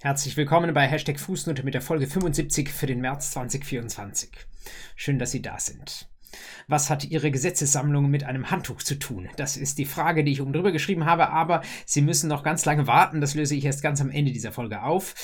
[0.00, 4.30] Herzlich willkommen bei Hashtag Fußnote mit der Folge 75 für den März 2024.
[4.94, 6.06] Schön, dass Sie da sind.
[6.68, 9.28] Was hat Ihre Gesetzessammlung mit einem Handtuch zu tun?
[9.34, 12.64] Das ist die Frage, die ich oben drüber geschrieben habe, aber Sie müssen noch ganz
[12.64, 13.20] lange warten.
[13.20, 15.16] Das löse ich erst ganz am Ende dieser Folge auf.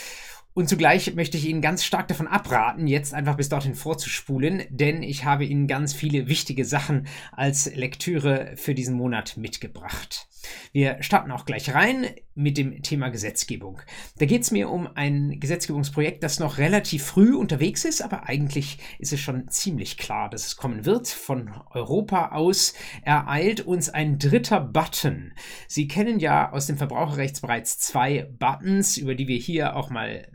[0.57, 5.03] Und zugleich möchte ich Ihnen ganz stark davon abraten, jetzt einfach bis dorthin vorzuspulen, denn
[5.03, 10.29] ich habe Ihnen ganz viele wichtige Sachen als Lektüre für diesen Monat mitgebracht.
[10.73, 13.81] Wir starten auch gleich rein mit dem Thema Gesetzgebung.
[14.19, 18.79] Da geht es mir um ein Gesetzgebungsprojekt, das noch relativ früh unterwegs ist, aber eigentlich
[18.99, 21.09] ist es schon ziemlich klar, dass es kommen wird.
[21.09, 25.33] Von Europa aus ereilt uns ein dritter Button.
[25.69, 30.29] Sie kennen ja aus dem Verbraucherrecht bereits zwei Buttons, über die wir hier auch mal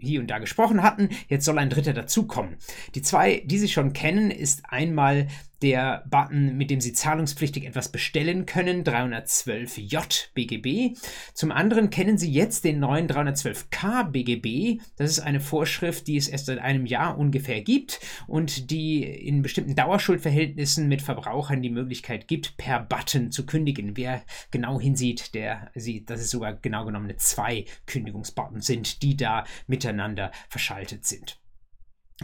[0.00, 1.10] hier und da gesprochen hatten.
[1.28, 2.56] Jetzt soll ein dritter dazukommen.
[2.94, 5.28] Die zwei, die Sie schon kennen, ist einmal
[5.62, 10.98] der Button, mit dem Sie zahlungspflichtig etwas bestellen können, 312J BGB.
[11.34, 14.82] Zum anderen kennen Sie jetzt den neuen 312K BGB.
[14.96, 19.42] Das ist eine Vorschrift, die es erst seit einem Jahr ungefähr gibt und die in
[19.42, 23.96] bestimmten Dauerschuldverhältnissen mit Verbrauchern die Möglichkeit gibt, per Button zu kündigen.
[23.96, 29.44] Wer genau hinsieht, der sieht, dass es sogar genau genommen zwei Kündigungsbuttons sind, die da
[29.66, 31.41] miteinander verschaltet sind.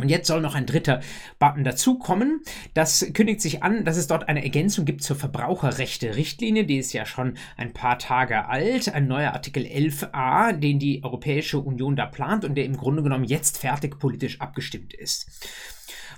[0.01, 1.01] Und jetzt soll noch ein dritter
[1.39, 2.43] Button dazukommen.
[2.75, 6.65] Das kündigt sich an, dass es dort eine Ergänzung gibt zur Verbraucherrechte-Richtlinie.
[6.65, 8.89] Die ist ja schon ein paar Tage alt.
[8.89, 13.25] Ein neuer Artikel 11a, den die Europäische Union da plant und der im Grunde genommen
[13.25, 15.29] jetzt fertig politisch abgestimmt ist.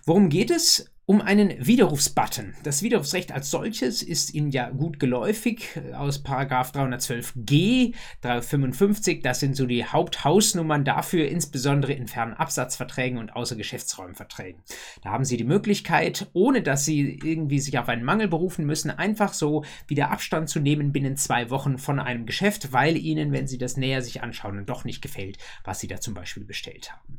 [0.05, 0.91] Worum geht es?
[1.11, 2.55] Um einen Widerrufsbutton.
[2.63, 9.21] Das Widerrufsrecht als solches ist Ihnen ja gut geläufig aus 312g, 355.
[9.21, 14.63] Das sind so die Haupthausnummern dafür, insbesondere in fernen Absatzverträgen und Außergeschäftsräumverträgen.
[15.03, 18.93] Da haben Sie die Möglichkeit, ohne dass Sie irgendwie sich auf einen Mangel berufen müssen,
[18.93, 23.49] einfach so wieder Abstand zu nehmen binnen zwei Wochen von einem Geschäft, weil Ihnen, wenn
[23.49, 27.19] Sie das näher sich anschauen, doch nicht gefällt, was Sie da zum Beispiel bestellt haben.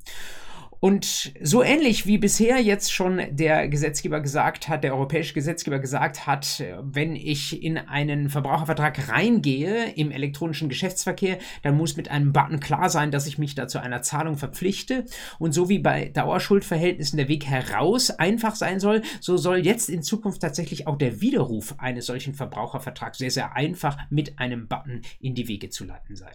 [0.82, 6.26] Und so ähnlich wie bisher jetzt schon der Gesetzgeber gesagt hat, der europäische Gesetzgeber gesagt
[6.26, 12.60] hat, wenn ich in einen Verbrauchervertrag reingehe im elektronischen Geschäftsverkehr, dann muss mit einem Button
[12.60, 15.06] klar sein, dass ich mich da zu einer Zahlung verpflichte.
[15.38, 20.02] Und so wie bei Dauerschuldverhältnissen der Weg heraus einfach sein soll, so soll jetzt in
[20.02, 25.36] Zukunft tatsächlich auch der Widerruf eines solchen Verbrauchervertrags sehr, sehr einfach mit einem Button in
[25.36, 26.34] die Wege zu leiten sein.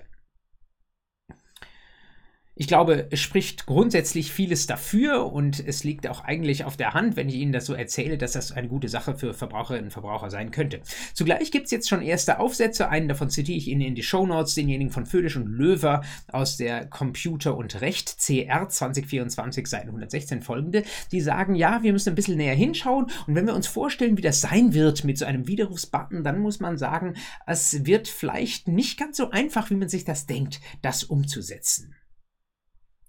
[2.58, 7.14] Ich glaube, es spricht grundsätzlich vieles dafür und es liegt auch eigentlich auf der Hand,
[7.14, 10.30] wenn ich Ihnen das so erzähle, dass das eine gute Sache für Verbraucherinnen und Verbraucher
[10.30, 10.80] sein könnte.
[11.12, 12.88] Zugleich gibt es jetzt schon erste Aufsätze.
[12.88, 16.00] Einen davon zitiere ich Ihnen in die Show Notes, denjenigen von Födisch und Löwer
[16.32, 22.08] aus der Computer und Recht CR 2024 Seiten 116 folgende, die sagen, ja, wir müssen
[22.08, 25.26] ein bisschen näher hinschauen und wenn wir uns vorstellen, wie das sein wird mit so
[25.26, 27.16] einem Widerrufsbutton, dann muss man sagen,
[27.46, 31.94] es wird vielleicht nicht ganz so einfach, wie man sich das denkt, das umzusetzen.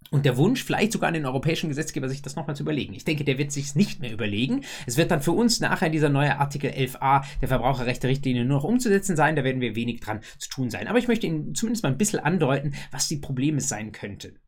[0.09, 2.93] Und der Wunsch, vielleicht sogar an den europäischen Gesetzgeber, sich das nochmal zu überlegen.
[2.93, 4.63] Ich denke, der wird sich nicht mehr überlegen.
[4.85, 9.15] Es wird dann für uns nachher dieser neue Artikel 11a der Verbraucherrechte-Richtlinie nur noch umzusetzen
[9.15, 9.35] sein.
[9.35, 10.87] Da werden wir wenig dran zu tun sein.
[10.87, 14.39] Aber ich möchte Ihnen zumindest mal ein bisschen andeuten, was die Probleme sein könnten.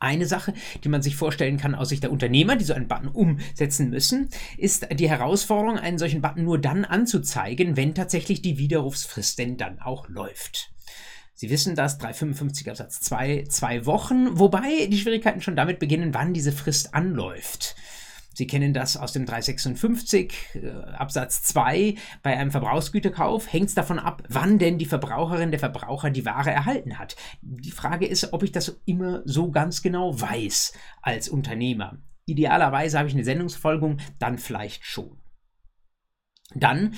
[0.00, 3.08] Eine Sache, die man sich vorstellen kann aus Sicht der Unternehmer, die so einen Button
[3.08, 9.40] umsetzen müssen, ist die Herausforderung, einen solchen Button nur dann anzuzeigen, wenn tatsächlich die Widerrufsfrist
[9.40, 10.70] denn dann auch läuft.
[11.40, 16.34] Sie wissen das, 355 Absatz 2, zwei Wochen, wobei die Schwierigkeiten schon damit beginnen, wann
[16.34, 17.76] diese Frist anläuft.
[18.34, 21.94] Sie kennen das aus dem 356 äh, Absatz 2.
[22.24, 26.50] Bei einem Verbrauchsgüterkauf hängt es davon ab, wann denn die Verbraucherin, der Verbraucher die Ware
[26.50, 27.14] erhalten hat.
[27.40, 30.72] Die Frage ist, ob ich das immer so ganz genau weiß
[31.02, 31.98] als Unternehmer.
[32.26, 35.20] Idealerweise habe ich eine Sendungsverfolgung, dann vielleicht schon.
[36.54, 36.94] Dann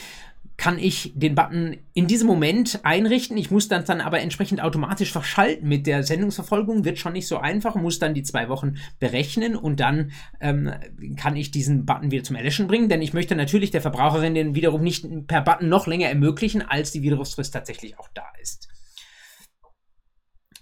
[0.60, 3.38] kann ich den Button in diesem Moment einrichten.
[3.38, 6.84] Ich muss dann, dann aber entsprechend automatisch verschalten mit der Sendungsverfolgung.
[6.84, 10.70] Wird schon nicht so einfach, muss dann die zwei Wochen berechnen und dann ähm,
[11.16, 14.54] kann ich diesen Button wieder zum Erlöschen bringen, denn ich möchte natürlich der Verbraucherin den
[14.54, 18.68] wiederum nicht per Button noch länger ermöglichen, als die Widerrufsfrist tatsächlich auch da ist.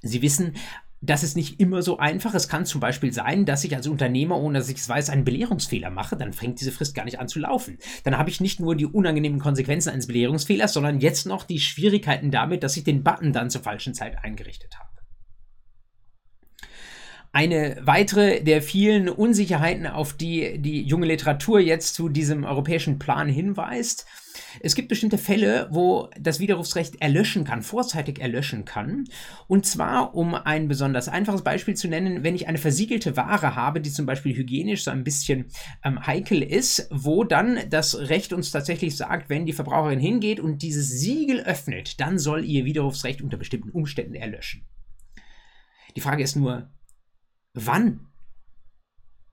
[0.03, 0.54] Sie wissen,
[1.00, 2.34] das ist nicht immer so einfach.
[2.34, 5.24] Es kann zum Beispiel sein, dass ich als Unternehmer, ohne dass ich es weiß, einen
[5.24, 6.16] Belehrungsfehler mache.
[6.16, 7.78] Dann fängt diese Frist gar nicht an zu laufen.
[8.04, 12.30] Dann habe ich nicht nur die unangenehmen Konsequenzen eines Belehrungsfehlers, sondern jetzt noch die Schwierigkeiten
[12.30, 14.89] damit, dass ich den Button dann zur falschen Zeit eingerichtet habe.
[17.30, 23.28] Eine weitere der vielen Unsicherheiten, auf die die junge Literatur jetzt zu diesem europäischen Plan
[23.28, 24.06] hinweist,
[24.61, 29.05] es gibt bestimmte Fälle, wo das Widerrufsrecht erlöschen kann, vorzeitig erlöschen kann.
[29.47, 33.81] Und zwar, um ein besonders einfaches Beispiel zu nennen, wenn ich eine versiegelte Ware habe,
[33.81, 35.47] die zum Beispiel hygienisch so ein bisschen
[35.85, 40.63] ähm, heikel ist, wo dann das Recht uns tatsächlich sagt, wenn die Verbraucherin hingeht und
[40.63, 44.65] dieses Siegel öffnet, dann soll ihr Widerrufsrecht unter bestimmten Umständen erlöschen.
[45.97, 46.71] Die Frage ist nur,
[47.55, 48.07] wann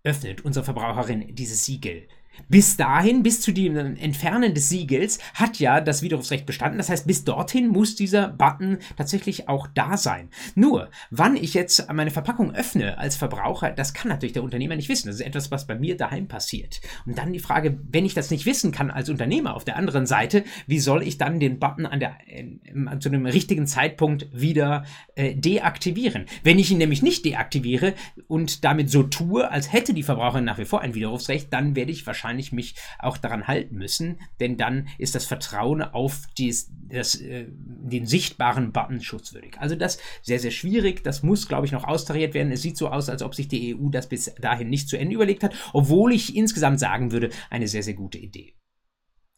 [0.04, 2.08] öffnet unsere Verbraucherin dieses Siegel?
[2.48, 6.78] Bis dahin, bis zu dem Entfernen des Siegels, hat ja das Widerrufsrecht bestanden.
[6.78, 10.30] Das heißt, bis dorthin muss dieser Button tatsächlich auch da sein.
[10.54, 14.90] Nur, wann ich jetzt meine Verpackung öffne als Verbraucher, das kann natürlich der Unternehmer nicht
[14.90, 15.08] wissen.
[15.08, 16.82] Das ist etwas, was bei mir daheim passiert.
[17.06, 20.06] Und dann die Frage, wenn ich das nicht wissen kann als Unternehmer auf der anderen
[20.06, 24.86] Seite, wie soll ich dann den Button an der, äh, zu einem richtigen Zeitpunkt wieder
[25.16, 26.26] äh, deaktivieren?
[26.44, 27.94] Wenn ich ihn nämlich nicht deaktiviere
[28.28, 31.92] und damit so tue, als hätte die Verbraucherin nach wie vor ein Widerrufsrecht, dann werde
[31.92, 36.72] ich wahrscheinlich wahrscheinlich mich auch daran halten müssen, denn dann ist das Vertrauen auf dies,
[36.90, 39.58] das, äh, den sichtbaren Button schutzwürdig.
[39.60, 41.04] Also das sehr, sehr schwierig.
[41.04, 42.52] Das muss, glaube ich, noch austariert werden.
[42.52, 45.16] Es sieht so aus, als ob sich die EU das bis dahin nicht zu Ende
[45.16, 48.56] überlegt hat, obwohl ich insgesamt sagen würde, eine sehr, sehr gute Idee.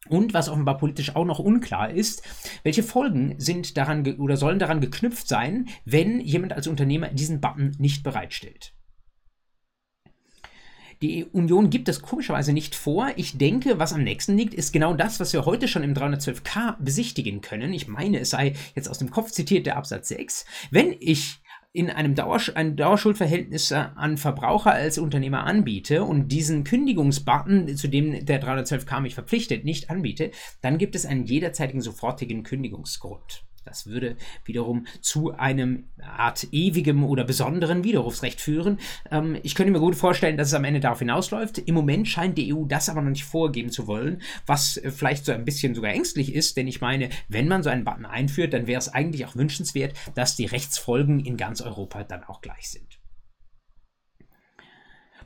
[0.08, 2.24] Und was offenbar politisch auch noch unklar ist,
[2.64, 7.76] welche Folgen sind daran oder sollen daran geknüpft sein, wenn jemand als Unternehmer diesen Button
[7.78, 8.77] nicht bereitstellt.
[11.02, 13.12] Die Union gibt es komischerweise nicht vor.
[13.18, 16.78] Ich denke, was am nächsten liegt, ist genau das, was wir heute schon im 312k
[16.80, 17.72] besichtigen können.
[17.74, 20.46] Ich meine, es sei jetzt aus dem Kopf zitiert der Absatz 6.
[20.72, 21.40] Wenn ich
[21.72, 28.26] in einem Dauersch ein Dauerschuldverhältnis an Verbraucher als Unternehmer anbiete und diesen Kündigungsbutton, zu dem
[28.26, 33.47] der 312k mich verpflichtet, nicht anbiete, dann gibt es einen jederzeitigen sofortigen Kündigungsgrund.
[33.68, 34.16] Das würde
[34.46, 38.80] wiederum zu einem Art ewigem oder besonderen Widerrufsrecht führen.
[39.12, 41.58] Ähm, ich könnte mir gut vorstellen, dass es am Ende darauf hinausläuft.
[41.58, 45.26] Im Moment scheint die EU das aber noch nicht vorgeben zu wollen, was äh, vielleicht
[45.26, 48.54] so ein bisschen sogar ängstlich ist, denn ich meine, wenn man so einen Button einführt,
[48.54, 52.70] dann wäre es eigentlich auch wünschenswert, dass die Rechtsfolgen in ganz Europa dann auch gleich
[52.70, 52.97] sind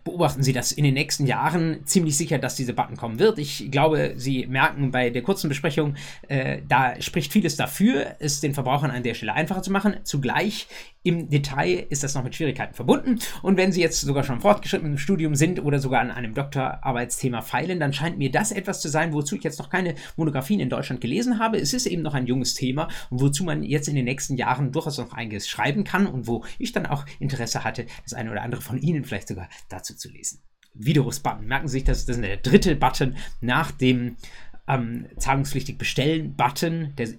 [0.03, 3.37] beobachten Sie das in den nächsten Jahren ziemlich sicher, dass diese Button kommen wird.
[3.39, 5.95] Ich glaube, Sie merken bei der kurzen Besprechung,
[6.27, 9.97] äh, da spricht vieles dafür, es den Verbrauchern an der Stelle einfacher zu machen.
[10.03, 10.67] Zugleich
[11.03, 13.19] im Detail ist das noch mit Schwierigkeiten verbunden.
[13.41, 17.41] Und wenn Sie jetzt sogar schon fortgeschritten im Studium sind oder sogar an einem Doktorarbeitsthema
[17.41, 20.69] feilen, dann scheint mir das etwas zu sein, wozu ich jetzt noch keine Monographien in
[20.69, 21.57] Deutschland gelesen habe.
[21.57, 24.71] Es ist eben noch ein junges Thema und wozu man jetzt in den nächsten Jahren
[24.71, 28.43] durchaus noch einiges schreiben kann und wo ich dann auch Interesse hatte, das eine oder
[28.43, 30.39] andere von Ihnen vielleicht sogar dazu zu lesen.
[30.73, 31.47] Widerrufsbutton.
[31.47, 34.17] Merken Sie sich, das, das ist der dritte Button nach dem
[34.67, 37.09] ähm, zahlungspflichtig bestellen Button, der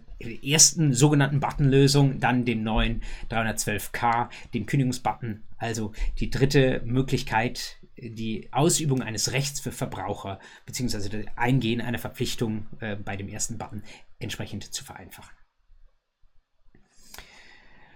[0.43, 9.03] ersten sogenannten Buttonlösung, dann dem neuen 312k, dem Kündigungsbutton, also die dritte Möglichkeit, die Ausübung
[9.03, 11.09] eines Rechts für Verbraucher bzw.
[11.09, 13.83] das Eingehen einer Verpflichtung äh, bei dem ersten Button
[14.19, 15.35] entsprechend zu vereinfachen.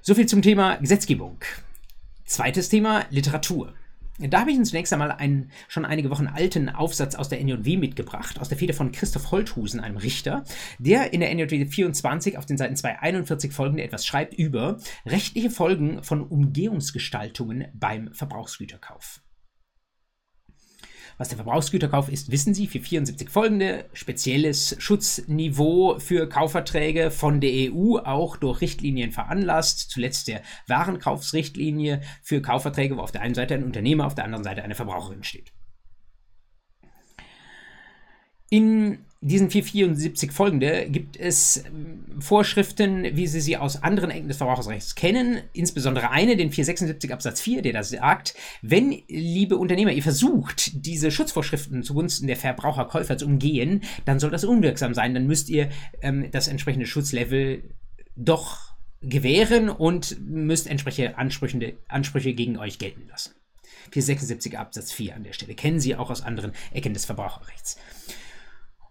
[0.02, 1.38] Soviel zum Thema Gesetzgebung.
[2.24, 3.74] Zweites Thema Literatur.
[4.18, 7.76] Da habe ich Ihnen zunächst einmal einen schon einige Wochen alten Aufsatz aus der NJW
[7.76, 10.44] mitgebracht, aus der Feder von Christoph Holthusen, einem Richter,
[10.78, 16.02] der in der NJW 24 auf den Seiten 241 folgende etwas schreibt über rechtliche Folgen
[16.02, 19.20] von Umgehungsgestaltungen beim Verbrauchsgüterkauf.
[21.18, 22.66] Was der Verbrauchsgüterkauf ist, wissen Sie.
[22.66, 29.90] Für 74 folgende spezielles Schutzniveau für Kaufverträge von der EU, auch durch Richtlinien veranlasst.
[29.90, 34.44] Zuletzt der Warenkaufsrichtlinie für Kaufverträge, wo auf der einen Seite ein Unternehmer, auf der anderen
[34.44, 35.52] Seite eine Verbraucherin steht.
[38.50, 44.36] In diesen 474 folgende gibt es ähm, Vorschriften, wie Sie sie aus anderen Ecken des
[44.36, 50.02] Verbrauchersrechts kennen, insbesondere eine, den 476 Absatz 4, der da sagt, wenn, liebe Unternehmer, ihr
[50.02, 55.48] versucht, diese Schutzvorschriften zugunsten der Verbraucherkäufer zu umgehen, dann soll das unwirksam sein, dann müsst
[55.48, 55.70] ihr
[56.02, 57.74] ähm, das entsprechende Schutzlevel
[58.14, 63.32] doch gewähren und müsst entsprechende Ansprüche, Ansprüche gegen euch gelten lassen.
[63.90, 67.78] 476 Absatz 4 an der Stelle kennen Sie auch aus anderen Ecken des Verbraucherrechts.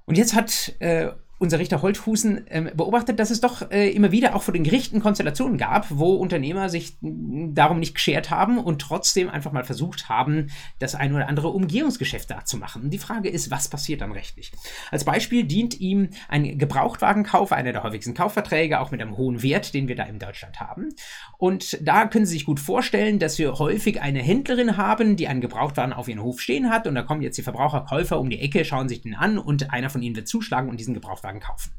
[0.05, 4.36] Und jetzt hat äh, unser Richter Holthusen ähm, beobachtet, dass es doch äh, immer wieder
[4.36, 9.30] auch vor den Gerichten Konstellationen gab, wo Unternehmer sich darum nicht geschert haben und trotzdem
[9.30, 10.48] einfach mal versucht haben,
[10.80, 12.89] das ein oder andere Umgehungsgeschäft da zu machen.
[12.89, 14.54] Die Frage ist, was passiert dann rechtlich?
[14.92, 19.74] Als Beispiel dient ihm ein Gebrauchtwagenkauf, einer der häufigsten Kaufverträge, auch mit einem hohen Wert,
[19.74, 20.89] den wir da in Deutschland haben.
[21.38, 25.42] Und da können Sie sich gut vorstellen, dass wir häufig eine Händlerin haben, die einen
[25.42, 28.63] Gebrauchtwagen auf ihren Hof stehen hat und da kommen jetzt die Verbraucherkäufer um die Ecke,
[28.63, 31.72] schauen sich den an und einer von ihnen wird zuschlagen und diesen Gebrauchtwagen Gebrauchtwagen kaufen.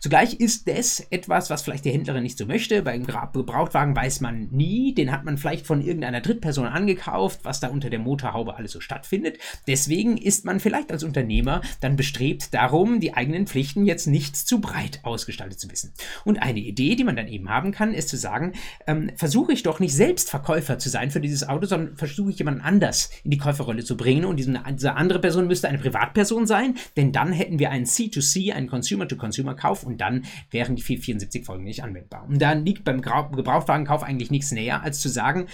[0.00, 2.82] Zugleich ist das etwas, was vielleicht die Händlerin nicht so möchte.
[2.82, 4.94] Beim Gebrauchtwagen weiß man nie.
[4.94, 8.80] Den hat man vielleicht von irgendeiner Drittperson angekauft, was da unter der Motorhaube alles so
[8.80, 9.38] stattfindet.
[9.66, 14.60] Deswegen ist man vielleicht als Unternehmer dann bestrebt darum, die eigenen Pflichten jetzt nicht zu
[14.60, 15.92] breit ausgestaltet zu wissen.
[16.24, 18.52] Und eine Idee, die man dann eben haben kann, ist zu sagen,
[18.86, 22.38] ähm, versuche ich doch nicht selbst Verkäufer zu sein für dieses Auto, sondern versuche ich
[22.38, 24.24] jemanden anders in die Käuferrolle zu bringen.
[24.24, 28.68] Und diese andere Person müsste eine Privatperson sein, denn dann hätten wir einen C2C, einen
[28.68, 32.24] Consumer-to-Consumer-Kauf und dann wären die 474 Folgen nicht anwendbar.
[32.24, 35.46] Und dann liegt beim Gebrauchtwagenkauf eigentlich nichts näher, als zu sagen,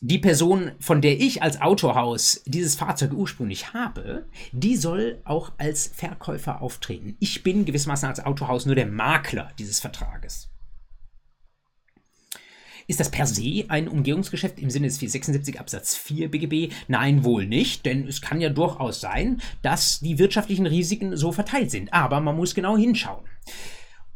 [0.00, 5.88] die Person, von der ich als Autohaus dieses Fahrzeug ursprünglich habe, die soll auch als
[5.88, 7.16] Verkäufer auftreten.
[7.18, 10.50] Ich bin gewissermaßen als Autohaus nur der Makler dieses Vertrages.
[12.88, 16.72] Ist das per se ein Umgehungsgeschäft im Sinne des 476 Absatz 4 BGB?
[16.88, 21.70] Nein, wohl nicht, denn es kann ja durchaus sein, dass die wirtschaftlichen Risiken so verteilt
[21.70, 21.92] sind.
[21.92, 23.22] Aber man muss genau hinschauen.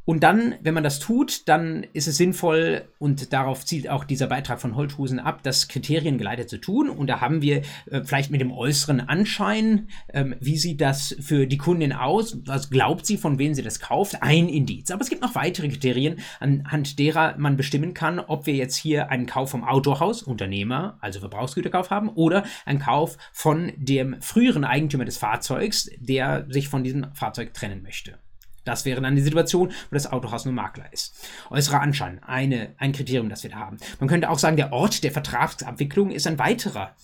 [0.04, 4.26] Und dann, wenn man das tut, dann ist es sinnvoll, und darauf zielt auch dieser
[4.26, 6.90] Beitrag von Holthusen ab, das kriteriengeleitet zu tun.
[6.90, 11.46] Und da haben wir äh, vielleicht mit dem äußeren Anschein, ähm, wie sieht das für
[11.46, 14.90] die Kundin aus, was glaubt sie, von wem sie das kauft, ein Indiz.
[14.90, 19.10] Aber es gibt noch weitere Kriterien, anhand derer man bestimmen kann, ob wir jetzt hier
[19.10, 25.04] einen Kauf vom Autohaus, Unternehmer, also Verbrauchsgüterkauf haben, oder einen Kauf von dem früheren Eigentümer
[25.04, 28.18] des Fahrzeugs, der sich von diesem Fahrzeug trennen möchte.
[28.64, 31.14] Das wäre dann die Situation, wo das Autohaus nur Makler ist.
[31.50, 33.78] Äußerer Anschein, eine, ein Kriterium, das wir da haben.
[33.98, 36.94] Man könnte auch sagen, der Ort der Vertragsabwicklung ist ein weiterer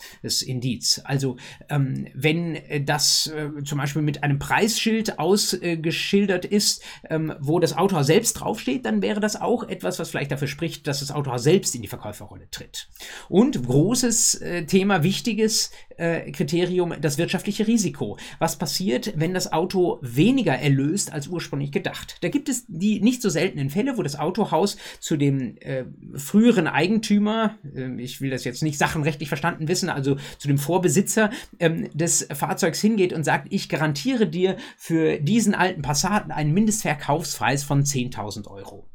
[0.46, 1.00] Indiz.
[1.04, 1.36] Also
[1.68, 7.76] ähm, wenn das äh, zum Beispiel mit einem Preisschild ausgeschildert äh, ist, ähm, wo das
[7.76, 11.42] Autohaus selbst draufsteht, dann wäre das auch etwas, was vielleicht dafür spricht, dass das Autohaus
[11.42, 12.88] selbst in die Verkäuferrolle tritt.
[13.28, 18.16] Und großes äh, Thema, wichtiges äh, Kriterium, das wirtschaftliche Risiko.
[18.38, 22.18] Was passiert, wenn das Auto weniger erlöst als ursprünglich ursprünglich gedacht.
[22.20, 26.66] Da gibt es die nicht so seltenen Fälle, wo das Autohaus zu dem äh, früheren
[26.66, 31.88] Eigentümer, äh, ich will das jetzt nicht sachenrechtlich verstanden wissen, also zu dem Vorbesitzer ähm,
[31.94, 37.82] des Fahrzeugs hingeht und sagt, ich garantiere dir für diesen alten Passaten einen Mindestverkaufspreis von
[37.82, 38.87] 10.000 Euro.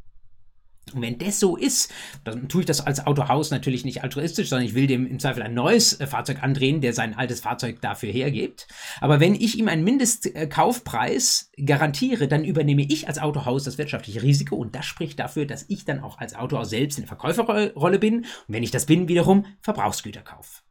[0.93, 1.91] Und wenn das so ist,
[2.23, 5.41] dann tue ich das als Autohaus natürlich nicht altruistisch, sondern ich will dem im Zweifel
[5.41, 8.67] ein neues äh, Fahrzeug andrehen, der sein altes Fahrzeug dafür hergibt.
[8.99, 14.55] Aber wenn ich ihm einen Mindestkaufpreis garantiere, dann übernehme ich als Autohaus das wirtschaftliche Risiko
[14.55, 18.17] und das spricht dafür, dass ich dann auch als Autohaus selbst in der Verkäuferrolle bin.
[18.17, 20.63] Und wenn ich das bin, wiederum Verbrauchsgüterkauf.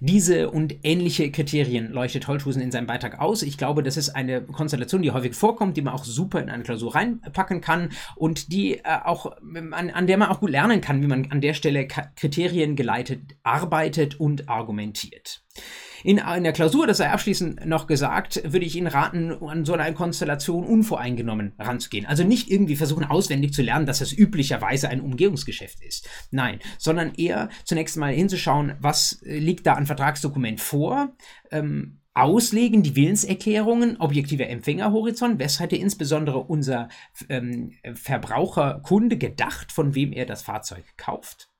[0.00, 3.42] Diese und ähnliche Kriterien leuchtet Holthusen in seinem Beitrag aus.
[3.42, 6.62] Ich glaube, das ist eine Konstellation, die häufig vorkommt, die man auch super in eine
[6.62, 9.32] Klausur reinpacken kann und die äh, auch,
[9.72, 13.36] an, an der man auch gut lernen kann, wie man an der Stelle Kriterien geleitet
[13.42, 15.42] arbeitet und argumentiert.
[16.04, 19.72] In, in der Klausur, das sei abschließend noch gesagt, würde ich Ihnen raten, an so
[19.72, 22.06] einer Konstellation unvoreingenommen ranzugehen.
[22.06, 26.08] Also nicht irgendwie versuchen, auswendig zu lernen, dass das üblicherweise ein Umgehungsgeschäft ist.
[26.30, 31.16] Nein, sondern eher zunächst mal hinzuschauen, was äh, liegt da an Vertragsdokument vor.
[31.50, 36.88] Ähm, auslegen die Willenserklärungen, objektiver Empfängerhorizont, was hätte insbesondere unser
[37.28, 41.50] ähm, Verbraucherkunde gedacht, von wem er das Fahrzeug kauft.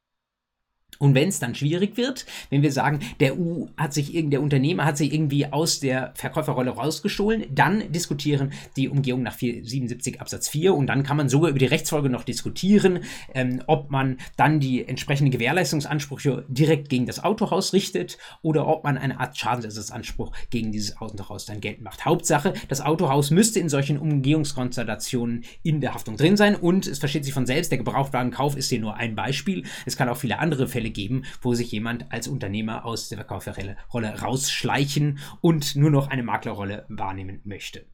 [0.99, 4.85] Und wenn es dann schwierig wird, wenn wir sagen, der U hat sich der Unternehmer
[4.85, 10.75] hat sich irgendwie aus der Verkäuferrolle rausgestohlen, dann diskutieren die Umgehung nach 477 Absatz 4
[10.75, 13.01] und dann kann man sogar über die Rechtsfolge noch diskutieren,
[13.35, 18.97] ähm, ob man dann die entsprechenden Gewährleistungsansprüche direkt gegen das Autohaus richtet oder ob man
[18.97, 22.05] eine Art Schadensersatzanspruch gegen dieses Autohaus dann geltend macht.
[22.05, 27.25] Hauptsache, das Autohaus müsste in solchen Umgehungskonstellationen in der Haftung drin sein und es versteht
[27.25, 29.65] sich von selbst, der Gebrauchtwagenkauf ist hier nur ein Beispiel.
[29.85, 34.21] Es kann auch viele andere Fälle geben, wo sich jemand als Unternehmer aus der Verkäuferrolle
[34.21, 37.87] rausschleichen und nur noch eine Maklerrolle wahrnehmen möchte.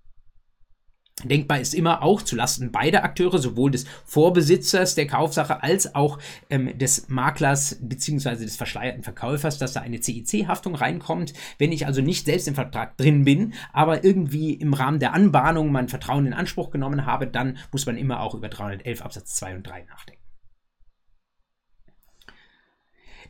[1.23, 6.19] Denkbar ist immer auch zulasten beider Akteure, sowohl des Vorbesitzers der Kaufsache als auch
[6.51, 8.37] ähm, des Maklers bzw.
[8.37, 11.35] des verschleierten Verkäufers, dass da eine CIC-Haftung reinkommt.
[11.59, 15.71] Wenn ich also nicht selbst im Vertrag drin bin, aber irgendwie im Rahmen der Anbahnung
[15.71, 19.55] mein Vertrauen in Anspruch genommen habe, dann muss man immer auch über 311 Absatz 2
[19.55, 20.22] und 3 nachdenken.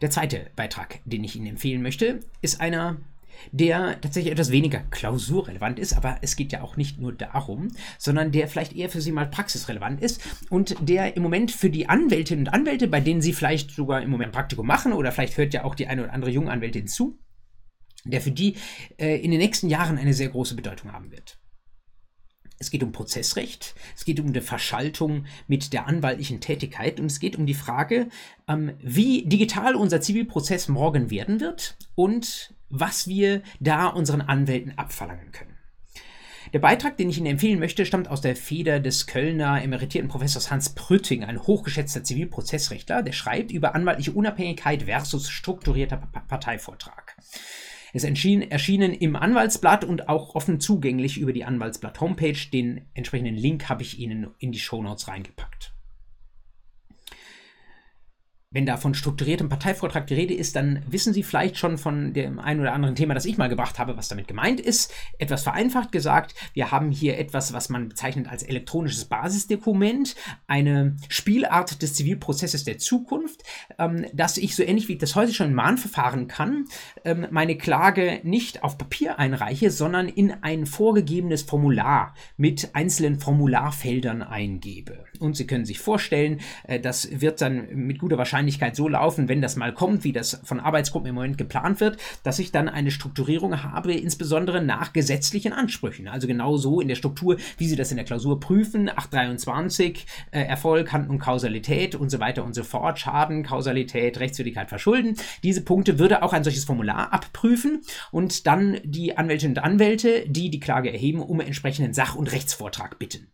[0.02, 2.96] Der zweite Beitrag, den ich Ihnen empfehlen möchte, ist einer,
[3.52, 7.68] der tatsächlich etwas weniger klausurrelevant ist, aber es geht ja auch nicht nur darum,
[7.98, 11.88] sondern der vielleicht eher für Sie mal praxisrelevant ist und der im Moment für die
[11.88, 15.54] Anwältinnen und Anwälte, bei denen Sie vielleicht sogar im Moment Praktikum machen oder vielleicht hört
[15.54, 17.20] ja auch die eine oder andere junge Anwältin zu,
[18.04, 18.56] der für die
[18.98, 21.38] äh, in den nächsten Jahren eine sehr große Bedeutung haben wird.
[22.62, 27.18] Es geht um Prozessrecht, es geht um die Verschaltung mit der anwaltlichen Tätigkeit und es
[27.18, 28.08] geht um die Frage,
[28.46, 35.32] ähm, wie digital unser Zivilprozess morgen werden wird und was wir da unseren Anwälten abverlangen
[35.32, 35.58] können.
[36.52, 40.52] Der Beitrag, den ich Ihnen empfehlen möchte, stammt aus der Feder des Kölner emeritierten Professors
[40.52, 45.96] Hans Prütting, ein hochgeschätzter Zivilprozessrechtler, der schreibt über anwaltliche Unabhängigkeit versus strukturierter
[46.28, 47.16] Parteivortrag.
[47.94, 52.38] Es erschien, erschienen im Anwaltsblatt und auch offen zugänglich über die Anwaltsblatt Homepage.
[52.52, 55.71] Den entsprechenden Link habe ich Ihnen in die Shownotes reingepackt.
[58.52, 62.38] Wenn da von strukturiertem Parteivortrag die Rede ist, dann wissen Sie vielleicht schon von dem
[62.38, 64.92] einen oder anderen Thema, das ich mal gebracht habe, was damit gemeint ist.
[65.18, 70.14] Etwas vereinfacht gesagt, wir haben hier etwas, was man bezeichnet als elektronisches Basisdokument,
[70.46, 73.42] eine Spielart des Zivilprozesses der Zukunft,
[73.78, 76.66] ähm, dass ich so ähnlich wie ich das heute schon im Mahnverfahren kann,
[77.04, 84.22] ähm, meine Klage nicht auf Papier einreiche, sondern in ein vorgegebenes Formular mit einzelnen Formularfeldern
[84.22, 85.04] eingebe.
[85.18, 89.28] Und Sie können sich vorstellen, äh, das wird dann mit guter Wahrscheinlichkeit Wahrscheinlichkeit so laufen,
[89.28, 92.68] wenn das mal kommt, wie das von Arbeitsgruppen im Moment geplant wird, dass ich dann
[92.68, 96.08] eine Strukturierung habe, insbesondere nach gesetzlichen Ansprüchen.
[96.08, 100.40] Also genau so in der Struktur, wie Sie das in der Klausur prüfen, 823, äh,
[100.40, 105.16] Erfolg, Hand und Kausalität und so weiter und so fort, Schaden, Kausalität, Rechtswidrigkeit, Verschulden.
[105.44, 110.50] Diese Punkte würde auch ein solches Formular abprüfen und dann die Anwältinnen und Anwälte, die
[110.50, 113.28] die Klage erheben, um entsprechenden Sach- und Rechtsvortrag bitten.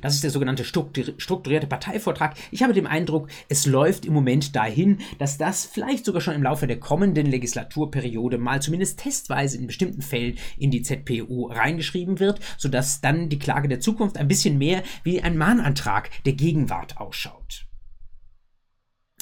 [0.00, 2.34] Das ist der sogenannte strukturierte Parteivortrag.
[2.50, 6.42] Ich habe den Eindruck, es läuft im Moment dahin, dass das vielleicht sogar schon im
[6.42, 12.40] Laufe der kommenden Legislaturperiode mal zumindest testweise in bestimmten Fällen in die ZPU reingeschrieben wird,
[12.58, 17.66] sodass dann die Klage der Zukunft ein bisschen mehr wie ein Mahnantrag der Gegenwart ausschaut.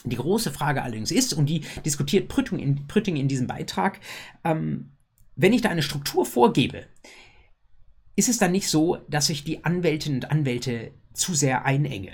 [0.04, 4.00] Die große Frage allerdings ist, und die diskutiert Prütting in, Prütting in diesem Beitrag,
[4.44, 4.90] ähm,
[5.34, 6.86] wenn ich da eine Struktur vorgebe,
[8.16, 12.12] ist es dann nicht so, dass ich die Anwältinnen und Anwälte zu sehr einenge?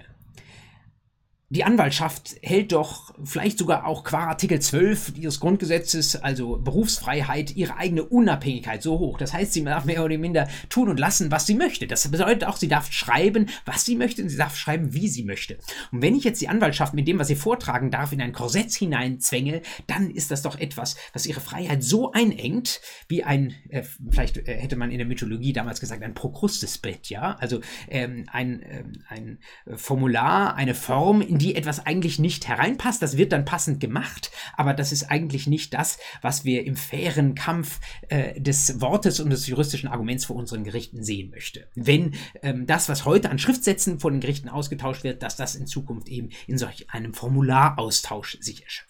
[1.53, 7.77] Die Anwaltschaft hält doch vielleicht sogar auch qua Artikel 12 ihres Grundgesetzes, also Berufsfreiheit, ihre
[7.77, 9.19] eigene Unabhängigkeit so hoch.
[9.19, 11.89] Das heißt, sie darf mehr oder minder tun und lassen, was sie möchte.
[11.89, 15.25] Das bedeutet auch, sie darf schreiben, was sie möchte und sie darf schreiben, wie sie
[15.25, 15.59] möchte.
[15.91, 18.73] Und wenn ich jetzt die Anwaltschaft mit dem, was sie vortragen darf, in ein Korsett
[18.73, 24.37] hineinzwänge, dann ist das doch etwas, was ihre Freiheit so einengt, wie ein, äh, vielleicht
[24.37, 27.37] äh, hätte man in der Mythologie damals gesagt, ein Prokrustesbett, ja?
[27.41, 29.39] Also ähm, ein, ähm, ein
[29.75, 33.03] Formular, eine Form, in die etwas eigentlich nicht hereinpasst.
[33.03, 37.35] Das wird dann passend gemacht, aber das ist eigentlich nicht das, was wir im fairen
[37.35, 41.67] Kampf äh, des Wortes und des juristischen Arguments vor unseren Gerichten sehen möchte.
[41.75, 45.67] Wenn ähm, das, was heute an Schriftsätzen vor den Gerichten ausgetauscht wird, dass das in
[45.67, 48.90] Zukunft eben in solch einem Formularaustausch sich erschöpft.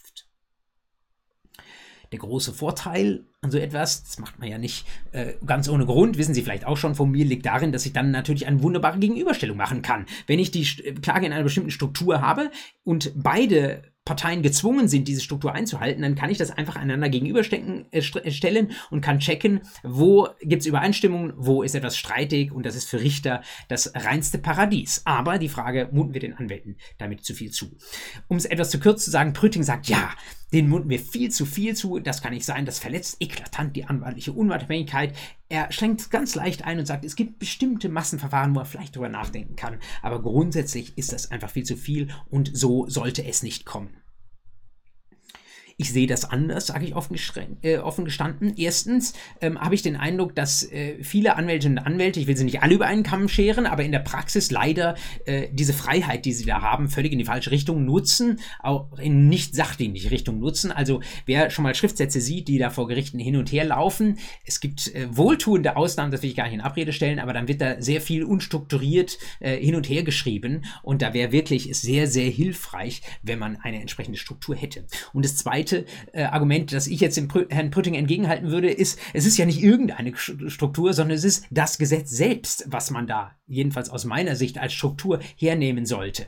[2.12, 6.18] Der große Vorteil an so etwas, das macht man ja nicht äh, ganz ohne Grund,
[6.18, 8.98] wissen Sie vielleicht auch schon von mir, liegt darin, dass ich dann natürlich eine wunderbare
[8.98, 10.06] Gegenüberstellung machen kann.
[10.26, 10.64] Wenn ich die
[11.00, 12.50] Klage in einer bestimmten Struktur habe
[12.84, 17.86] und beide Parteien gezwungen sind, diese Struktur einzuhalten, dann kann ich das einfach einander gegenüberstellen
[17.92, 22.74] äh, äh und kann checken, wo gibt es Übereinstimmungen, wo ist etwas streitig und das
[22.74, 25.02] ist für Richter das reinste Paradies.
[25.04, 27.76] Aber die Frage, muten wir den Anwälten damit zu viel zu?
[28.26, 30.10] Um es etwas zu kurz zu sagen, Prüting sagt, ja,
[30.52, 33.84] den muten wir viel zu viel zu, das kann nicht sein, das verletzt eklatant die
[33.84, 35.14] anwaltliche Unabhängigkeit.
[35.48, 39.08] Er schränkt ganz leicht ein und sagt, es gibt bestimmte Massenverfahren, wo er vielleicht darüber
[39.08, 43.64] nachdenken kann, aber grundsätzlich ist das einfach viel zu viel und so sollte es nicht
[43.64, 43.90] kommen.
[45.80, 47.16] Ich sehe das anders, sage ich offen,
[47.62, 48.52] äh, offen, gestanden.
[48.58, 52.44] Erstens ähm, habe ich den Eindruck, dass äh, viele Anwältinnen und Anwälte, ich will sie
[52.44, 56.34] nicht alle über einen Kamm scheren, aber in der Praxis leider äh, diese Freiheit, die
[56.34, 60.70] sie da haben, völlig in die falsche Richtung nutzen, auch in nicht sachdienliche Richtung nutzen.
[60.70, 64.60] Also wer schon mal Schriftsätze sieht, die da vor Gerichten hin und her laufen, es
[64.60, 67.62] gibt äh, wohltuende Ausnahmen, das will ich gar nicht in Abrede stellen, aber dann wird
[67.62, 72.28] da sehr viel unstrukturiert äh, hin und her geschrieben und da wäre wirklich sehr, sehr
[72.28, 74.84] hilfreich, wenn man eine entsprechende Struktur hätte.
[75.14, 78.70] Und das Zweite, zweite äh, Argument, das ich jetzt dem Prü Herrn Prütting entgegenhalten würde,
[78.70, 83.06] ist, es ist ja nicht irgendeine Struktur, sondern es ist das Gesetz selbst, was man
[83.06, 86.26] da jedenfalls aus meiner Sicht als Struktur hernehmen sollte.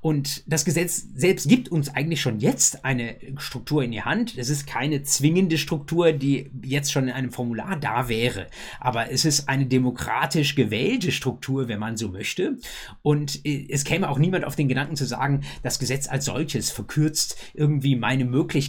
[0.00, 4.36] Und das Gesetz selbst gibt uns eigentlich schon jetzt eine Struktur in die Hand.
[4.36, 8.46] Es ist keine zwingende Struktur, die jetzt schon in einem Formular da wäre.
[8.80, 12.58] Aber es ist eine demokratisch gewählte Struktur, wenn man so möchte.
[13.02, 16.70] Und äh, es käme auch niemand auf den Gedanken zu sagen, das Gesetz als solches
[16.70, 18.24] verkürzt irgendwie meine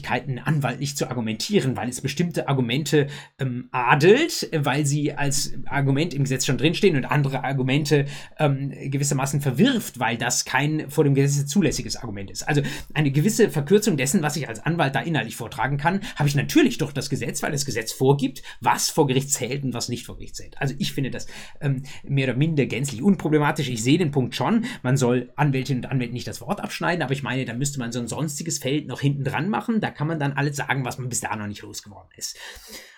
[0.09, 3.07] Möglichkeiten, anwaltlich zu argumentieren, weil es bestimmte Argumente
[3.39, 8.05] ähm, adelt, weil sie als Argument im Gesetz schon drinstehen und andere Argumente
[8.37, 12.47] ähm, gewissermaßen verwirft, weil das kein vor dem Gesetz zulässiges Argument ist.
[12.47, 12.61] Also
[12.93, 16.77] eine gewisse Verkürzung dessen, was ich als Anwalt da inhaltlich vortragen kann, habe ich natürlich
[16.77, 20.15] durch das Gesetz, weil das Gesetz vorgibt, was vor Gericht zählt und was nicht vor
[20.15, 20.59] Gericht zählt.
[20.59, 21.27] Also ich finde das
[21.61, 23.69] ähm, mehr oder minder gänzlich unproblematisch.
[23.69, 27.13] Ich sehe den Punkt schon, man soll Anwältinnen und Anwälten nicht das Wort abschneiden, aber
[27.13, 29.81] ich meine, da müsste man so ein sonstiges Feld noch hinten dran machen.
[29.81, 32.37] Da kann man dann alles sagen, was man bis da noch nicht losgeworden ist.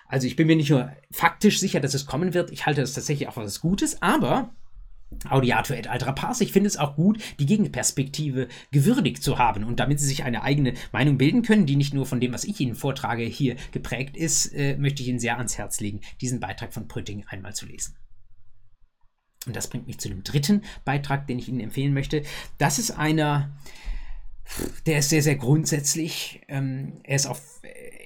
[0.07, 2.93] Also ich bin mir nicht nur faktisch sicher, dass es kommen wird, ich halte das
[2.93, 4.53] tatsächlich auch was Gutes, aber
[5.29, 6.41] Audiato et altra pars.
[6.41, 10.43] Ich finde es auch gut, die Gegenperspektive gewürdigt zu haben und damit Sie sich eine
[10.43, 14.15] eigene Meinung bilden können, die nicht nur von dem, was ich Ihnen vortrage, hier geprägt
[14.15, 17.65] ist, äh, möchte ich Ihnen sehr ans Herz legen, diesen Beitrag von Prütting einmal zu
[17.65, 17.95] lesen.
[19.47, 22.23] Und das bringt mich zu dem dritten Beitrag, den ich Ihnen empfehlen möchte.
[22.57, 23.51] Das ist einer,
[24.85, 26.41] Der ist sehr, sehr grundsätzlich.
[26.47, 27.61] Ähm, er ist auf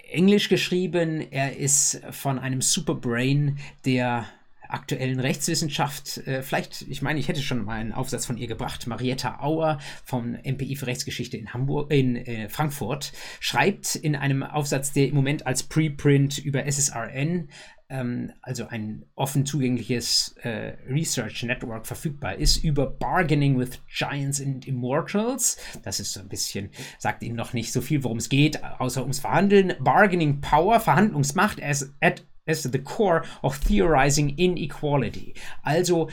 [0.10, 1.26] Englisch geschrieben.
[1.32, 4.28] Er ist von einem Superbrain, der
[4.70, 6.18] aktuellen Rechtswissenschaft.
[6.28, 8.88] Äh, vielleicht, ich meine, ich hätte schon mal einen Aufsatz von ihr gebracht.
[8.88, 14.94] Marietta Auer vom MPI für Rechtsgeschichte in Hamburg, in äh, Frankfurt schreibt in einem Aufsatz,
[14.94, 17.50] der im Moment als Preprint über SSRN
[17.90, 24.68] ähm, also ein offen zugängliches äh, Research Network verfügbar ist, über Bargaining with Giants and
[24.68, 25.58] Immortals.
[25.84, 29.02] Das ist so ein bisschen, sagt Ihnen noch nicht so viel, worum es geht, außer
[29.02, 29.74] ums Verhandeln.
[29.80, 35.34] Bargaining Power, Verhandlungsmacht as, at, as the core of theorizing inequality.
[35.64, 36.10] Also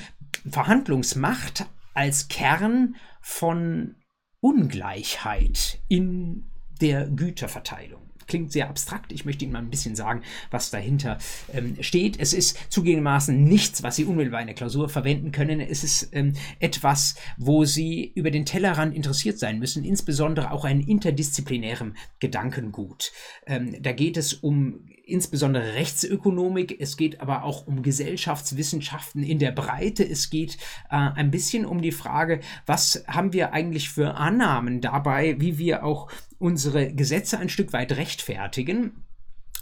[0.48, 3.96] Verhandlungsmacht als Kern von
[4.40, 6.44] Ungleichheit in
[6.80, 9.12] der Güterverteilung klingt sehr abstrakt.
[9.12, 11.18] Ich möchte Ihnen mal ein bisschen sagen, was dahinter
[11.52, 12.18] ähm, steht.
[12.18, 15.60] Es ist zugegebenermaßen nichts, was Sie unmittelbar in der Klausur verwenden können.
[15.60, 20.80] Es ist ähm, etwas, wo Sie über den Tellerrand interessiert sein müssen, insbesondere auch ein
[20.80, 23.12] interdisziplinärem Gedankengut.
[23.46, 29.52] Ähm, da geht es um insbesondere Rechtsökonomik, es geht aber auch um Gesellschaftswissenschaften in der
[29.52, 30.56] Breite, es geht
[30.90, 35.84] äh, ein bisschen um die Frage, was haben wir eigentlich für Annahmen dabei, wie wir
[35.84, 36.10] auch
[36.42, 39.04] unsere Gesetze ein Stück weit rechtfertigen.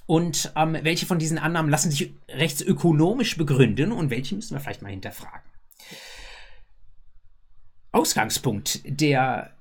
[0.06, 4.82] Und ähm, welche von diesen Annahmen lassen sich rechtsökonomisch begründen und welche müssen wir vielleicht
[4.82, 5.48] mal hinterfragen.
[7.92, 9.52] Ausgangspunkt der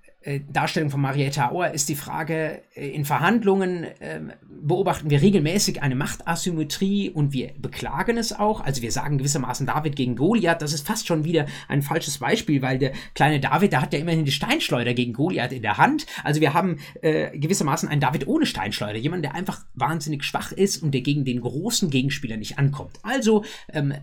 [0.51, 4.19] Darstellung von Marietta Auer ist die Frage, äh, in Verhandlungen äh,
[4.61, 8.59] beobachten wir regelmäßig eine Machtasymmetrie und wir beklagen es auch.
[8.59, 12.61] Also wir sagen gewissermaßen David gegen Goliath, das ist fast schon wieder ein falsches Beispiel,
[12.61, 16.05] weil der kleine David, der hat ja immerhin die Steinschleuder gegen Goliath in der Hand.
[16.25, 20.83] Also wir haben äh, gewissermaßen einen David ohne Steinschleuder, jemand, der einfach wahnsinnig schwach ist
[20.83, 22.99] und der gegen den großen Gegenspieler nicht ankommt.
[23.03, 23.93] Also ähm,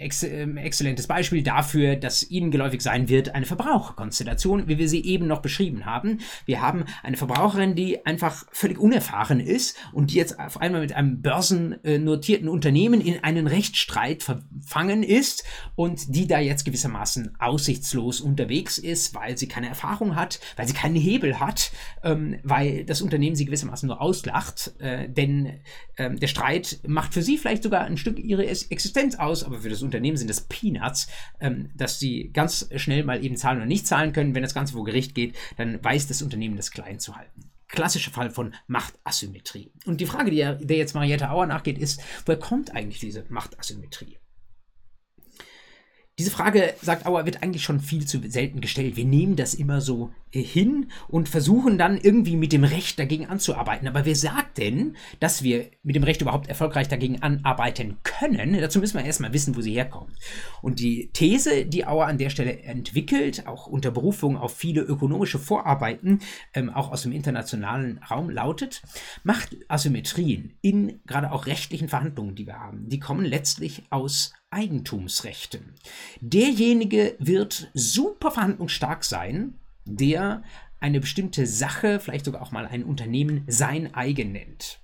[0.00, 5.11] ex äh, exzellentes Beispiel dafür, dass Ihnen geläufig sein wird, eine Verbraucherkonstellation, wie wir sie
[5.12, 6.18] eben noch beschrieben haben.
[6.46, 10.94] Wir haben eine Verbraucherin, die einfach völlig unerfahren ist und die jetzt auf einmal mit
[10.94, 15.44] einem börsennotierten Unternehmen in einen Rechtsstreit verfangen ist
[15.74, 20.74] und die da jetzt gewissermaßen aussichtslos unterwegs ist, weil sie keine Erfahrung hat, weil sie
[20.74, 21.72] keinen Hebel hat,
[22.02, 25.60] ähm, weil das Unternehmen sie gewissermaßen nur auslacht, äh, denn
[25.98, 29.68] ähm, der Streit macht für sie vielleicht sogar ein Stück ihre Existenz aus, aber für
[29.68, 31.08] das Unternehmen sind das Peanuts,
[31.40, 34.74] ähm, dass sie ganz schnell mal eben zahlen oder nicht zahlen können, wenn das Ganze
[34.74, 37.50] vor Gericht Gericht geht, dann weiß das Unternehmen, das klein zu halten.
[37.68, 39.72] Klassischer Fall von Machtasymmetrie.
[39.86, 40.36] Und die Frage, die
[40.66, 44.18] der jetzt Marietta Auer nachgeht, ist, woher kommt eigentlich diese Machtasymmetrie?
[46.18, 48.96] Diese Frage, sagt Auer, wird eigentlich schon viel zu selten gestellt.
[48.96, 53.26] Wir nehmen das immer so äh, hin und versuchen dann irgendwie mit dem Recht dagegen
[53.26, 53.88] anzuarbeiten.
[53.88, 58.60] Aber wer sagt denn, dass wir mit dem Recht überhaupt erfolgreich dagegen anarbeiten können?
[58.60, 60.12] Dazu müssen wir erstmal wissen, wo sie herkommt.
[60.60, 65.38] Und die These, die Auer an der Stelle entwickelt, auch unter Berufung auf viele ökonomische
[65.38, 66.18] Vorarbeiten,
[66.52, 68.82] ähm, auch aus dem internationalen Raum, lautet,
[69.24, 75.74] Machtasymmetrien in gerade auch rechtlichen Verhandlungen, die wir haben, die kommen letztlich aus Eigentumsrechten.
[76.20, 80.42] Derjenige wird super verhandlungsstark sein, der
[80.80, 84.81] eine bestimmte Sache, vielleicht sogar auch mal ein Unternehmen, sein eigen nennt.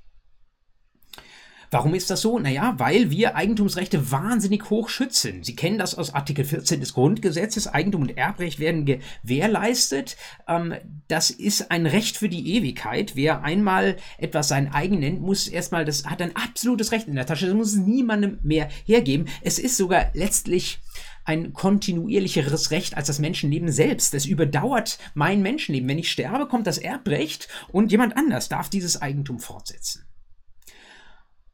[1.71, 2.39] Warum ist das so?
[2.39, 5.45] Naja, weil wir Eigentumsrechte wahnsinnig hoch schützen.
[5.45, 7.67] Sie kennen das aus Artikel 14 des Grundgesetzes.
[7.67, 10.17] Eigentum und Erbrecht werden gewährleistet.
[10.47, 10.75] Ähm,
[11.09, 13.17] das ist ein Recht für die Ewigkeit.
[13.17, 17.27] Wer einmal etwas sein eigen nennt, muss erstmal, das hat ein absolutes Recht in der
[17.27, 17.47] Tasche.
[17.47, 19.27] Das muss es niemandem mehr hergeben.
[19.43, 20.81] Es ist sogar letztlich
[21.27, 24.15] ein kontinuierlicheres Recht als das Menschenleben selbst.
[24.15, 25.87] Es überdauert mein Menschenleben.
[25.87, 30.08] Wenn ich sterbe, kommt das Erbrecht und jemand anders darf dieses Eigentum fortsetzen.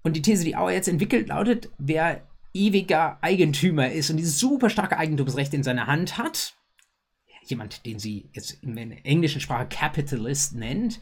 [0.04, 4.70] Und die These, die Auer jetzt entwickelt, lautet, wer ewiger Eigentümer ist und dieses super
[4.70, 6.54] starke Eigentumsrecht in seiner Hand hat,
[7.46, 11.00] jemand, den sie jetzt in der englischen Sprache Capitalist nennt,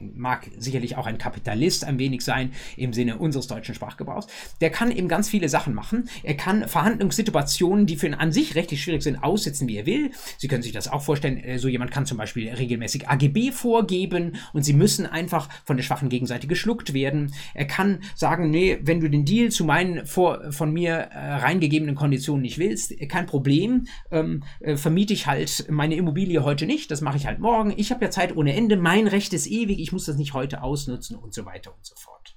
[0.00, 4.26] mag sicherlich auch ein Kapitalist ein wenig sein im Sinne unseres deutschen Sprachgebrauchs,
[4.60, 6.08] der kann eben ganz viele Sachen machen.
[6.22, 10.10] Er kann Verhandlungssituationen, die für ihn an sich rechtlich schwierig sind, aussetzen, wie er will.
[10.38, 14.36] Sie können sich das auch vorstellen, äh, so jemand kann zum Beispiel regelmäßig AGB vorgeben
[14.52, 17.32] und sie müssen einfach von der schwachen Gegenseite geschluckt werden.
[17.54, 21.94] Er kann sagen, nee, wenn du den Deal zu meinen vor, von mir äh, reingegebenen
[21.94, 26.90] Konditionen nicht willst, äh, kein Problem, ähm, äh, vermiete ich halt meine Immobilie heute nicht,
[26.90, 27.72] das mache ich halt morgen.
[27.76, 30.62] Ich habe ja Zeit ohne Ende, mein Recht ist ewig, ich muss das nicht heute
[30.62, 32.36] ausnutzen und so weiter und so fort.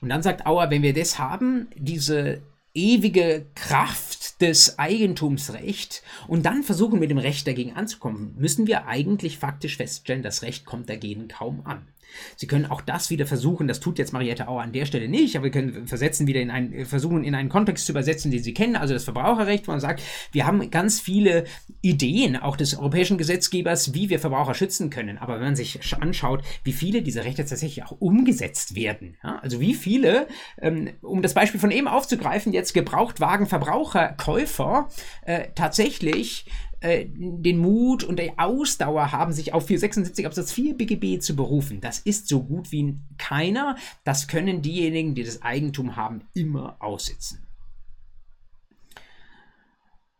[0.00, 2.42] Und dann sagt Auer, wenn wir das haben, diese
[2.74, 9.38] ewige Kraft des Eigentumsrechts und dann versuchen mit dem Recht dagegen anzukommen, müssen wir eigentlich
[9.38, 11.88] faktisch feststellen, das Recht kommt dagegen kaum an.
[12.36, 15.36] Sie können auch das wieder versuchen, das tut jetzt Mariette Auer an der Stelle nicht,
[15.36, 18.54] aber wir können versetzen wieder in einen, versuchen in einen Kontext zu übersetzen, den Sie
[18.54, 21.44] kennen, also das Verbraucherrecht, wo man sagt, wir haben ganz viele
[21.82, 25.18] Ideen auch des europäischen Gesetzgebers, wie wir Verbraucher schützen können.
[25.18, 29.60] Aber wenn man sich anschaut, wie viele dieser Rechte tatsächlich auch umgesetzt werden, ja, also
[29.60, 30.26] wie viele,
[30.60, 34.88] ähm, um das Beispiel von eben aufzugreifen, jetzt Gebrauchtwagen-Verbraucherkäufer
[35.24, 36.46] äh, tatsächlich
[36.80, 41.80] äh, den Mut und die Ausdauer haben, sich auf 476 Absatz 4 BGB zu berufen.
[41.80, 43.76] Das ist so gut wie keiner.
[44.04, 47.46] Das können diejenigen, die das Eigentum haben, immer aussitzen.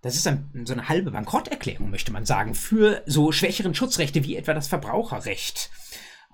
[0.01, 4.37] Das ist ein, so eine halbe Bankrotterklärung, möchte man sagen, für so schwächeren Schutzrechte wie
[4.37, 5.71] etwa das Verbraucherrecht.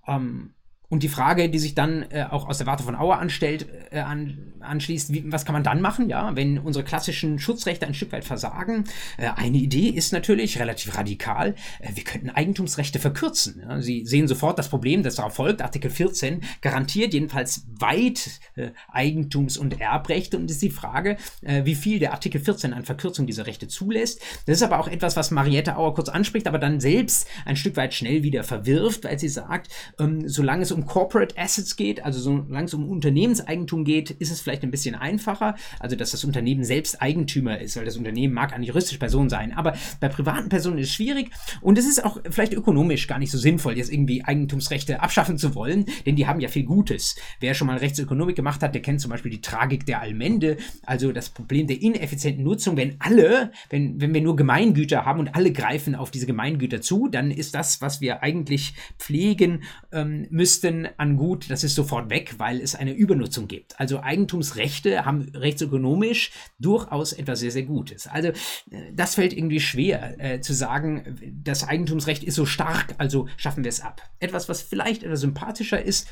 [0.06, 0.54] Ähm,
[0.94, 3.98] und die Frage, die sich dann äh, auch aus der Warte von Auer anstellt, äh,
[3.98, 8.12] an, anschließt, wie, was kann man dann machen, ja, wenn unsere klassischen Schutzrechte ein Stück
[8.12, 8.84] weit versagen?
[9.16, 13.60] Äh, eine Idee ist natürlich relativ radikal, äh, wir könnten Eigentumsrechte verkürzen.
[13.60, 13.80] Ja?
[13.80, 15.62] Sie sehen sofort das Problem, das darauf folgt.
[15.62, 21.74] Artikel 14 garantiert jedenfalls weit äh, Eigentums- und Erbrechte und ist die Frage, äh, wie
[21.74, 24.22] viel der Artikel 14 an Verkürzung dieser Rechte zulässt.
[24.46, 27.76] Das ist aber auch etwas, was Mariette Auer kurz anspricht, aber dann selbst ein Stück
[27.76, 32.20] weit schnell wieder verwirft, weil sie sagt, ähm, solange es um Corporate Assets geht, also
[32.20, 36.64] solange es um Unternehmenseigentum geht, ist es vielleicht ein bisschen einfacher, also dass das Unternehmen
[36.64, 40.78] selbst Eigentümer ist, weil das Unternehmen mag eine juristische Person sein, aber bei privaten Personen
[40.78, 44.24] ist es schwierig und es ist auch vielleicht ökonomisch gar nicht so sinnvoll, jetzt irgendwie
[44.24, 47.16] Eigentumsrechte abschaffen zu wollen, denn die haben ja viel Gutes.
[47.40, 51.12] Wer schon mal Rechtsökonomik gemacht hat, der kennt zum Beispiel die Tragik der Allmende, also
[51.12, 55.52] das Problem der ineffizienten Nutzung, wenn alle, wenn, wenn wir nur Gemeingüter haben und alle
[55.52, 60.88] greifen auf diese Gemeingüter zu, dann ist das, was wir eigentlich pflegen ähm, müssten, Nutzen
[60.96, 63.78] an Gut, das ist sofort weg, weil es eine Übernutzung gibt.
[63.78, 68.06] Also Eigentumsrechte haben rechtsökonomisch durchaus etwas sehr, sehr Gutes.
[68.06, 73.28] Also äh, das fällt irgendwie schwer äh, zu sagen, das Eigentumsrecht ist so stark, also
[73.36, 74.02] schaffen wir es ab.
[74.20, 76.08] Etwas, was vielleicht etwas sympathischer ist,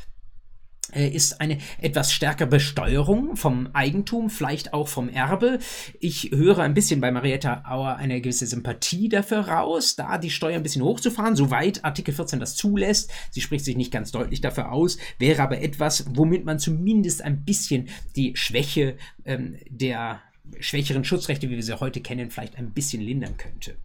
[0.92, 5.58] ist eine etwas stärkere Besteuerung vom Eigentum, vielleicht auch vom Erbe.
[6.00, 10.56] Ich höre ein bisschen bei Marietta Auer eine gewisse Sympathie dafür raus, da die Steuer
[10.56, 13.10] ein bisschen hochzufahren, soweit Artikel 14 das zulässt.
[13.30, 17.44] Sie spricht sich nicht ganz deutlich dafür aus, wäre aber etwas, womit man zumindest ein
[17.44, 20.20] bisschen die Schwäche ähm, der
[20.60, 23.76] schwächeren Schutzrechte, wie wir sie heute kennen, vielleicht ein bisschen lindern könnte.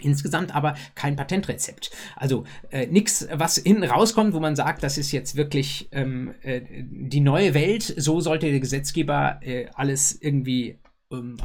[0.00, 1.90] Insgesamt aber kein Patentrezept.
[2.16, 6.60] Also äh, nichts, was hinten rauskommt, wo man sagt, das ist jetzt wirklich ähm, äh,
[6.62, 7.94] die neue Welt.
[7.96, 10.78] So sollte der Gesetzgeber äh, alles irgendwie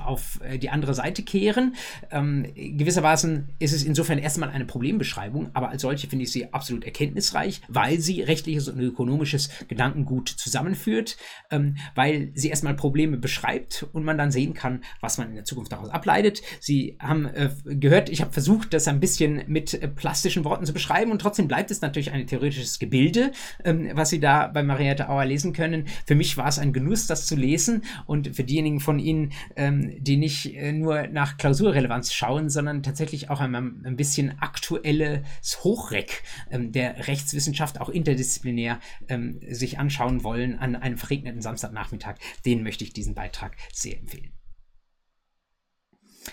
[0.04, 1.76] auf äh, die andere Seite kehren.
[2.12, 6.84] Ähm, gewissermaßen ist es insofern erstmal eine Problembeschreibung, aber als solche finde ich sie absolut
[6.84, 11.16] erkenntnisreich, weil sie rechtliches und ökonomisches Gedankengut zusammenführt,
[11.50, 15.46] ähm, weil sie erstmal Probleme beschreibt und man dann sehen kann, was man in der
[15.46, 16.42] Zukunft daraus ableitet.
[16.60, 20.74] Sie haben äh, gehört, ich habe versucht, das ein bisschen mit äh, plastischen Worten zu
[20.74, 23.32] beschreiben und trotzdem bleibt es natürlich ein theoretisches Gebilde,
[23.64, 25.86] ähm, was Sie da bei Mariette Auer lesen können.
[26.06, 30.04] Für mich war es ein Genuss, das zu lesen und für diejenigen von Ihnen, ähm,
[30.04, 36.24] die nicht äh, nur nach Klausurrelevanz schauen, sondern tatsächlich auch ein, ein bisschen aktuelles Hochreck
[36.52, 42.16] ähm, der Rechtswissenschaft, auch interdisziplinär, ähm, sich anschauen wollen an einem verregneten Samstagnachmittag.
[42.46, 44.32] Den möchte ich diesen Beitrag sehr empfehlen.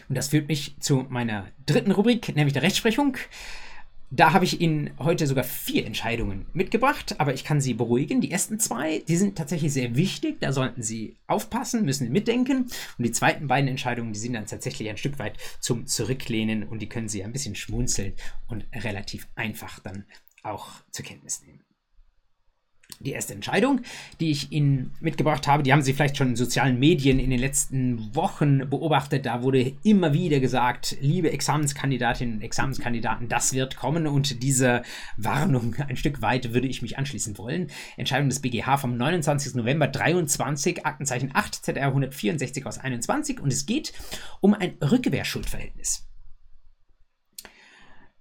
[0.08, 3.16] Und das führt mich zu meiner dritten Rubrik, nämlich der Rechtsprechung.
[4.12, 8.20] Da habe ich Ihnen heute sogar vier Entscheidungen mitgebracht, aber ich kann Sie beruhigen.
[8.20, 12.68] Die ersten zwei, die sind tatsächlich sehr wichtig, da sollten Sie aufpassen, müssen mitdenken.
[12.98, 16.82] Und die zweiten beiden Entscheidungen, die sind dann tatsächlich ein Stück weit zum Zurücklehnen und
[16.82, 18.14] die können Sie ein bisschen schmunzeln
[18.48, 20.04] und relativ einfach dann
[20.42, 21.60] auch zur Kenntnis nehmen
[23.00, 23.80] die erste Entscheidung,
[24.20, 27.38] die ich Ihnen mitgebracht habe, die haben Sie vielleicht schon in sozialen Medien in den
[27.38, 29.24] letzten Wochen beobachtet.
[29.24, 34.82] Da wurde immer wieder gesagt, liebe Examenskandidatinnen und Examenskandidaten, das wird kommen und diese
[35.16, 37.68] Warnung ein Stück weit würde ich mich anschließen wollen.
[37.96, 39.54] Entscheidung des BGH vom 29.
[39.54, 43.94] November 23, Aktenzeichen 8 ZR 164 aus 21 und es geht
[44.40, 46.06] um ein Rückwehrschuldverhältnis.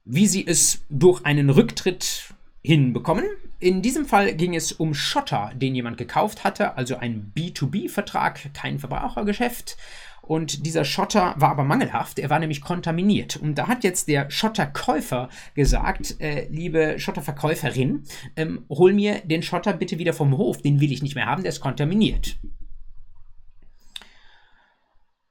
[0.06, 2.29] Wie Sie es durch einen Rücktritt
[2.62, 3.26] hinbekommen.
[3.60, 8.80] In diesem Fall ging es um Schotter, den jemand gekauft hatte, also ein B2B-Vertrag, kein
[8.80, 9.78] Verbrauchergeschäft.
[10.22, 13.38] Und dieser Schotter war aber mangelhaft, er war nämlich kontaminiert.
[13.38, 18.04] Und da hat jetzt der Schotterkäufer gesagt, äh, liebe Schotterverkäuferin,
[18.36, 21.42] ähm, hol mir den Schotter bitte wieder vom Hof, den will ich nicht mehr haben,
[21.42, 22.38] der ist kontaminiert.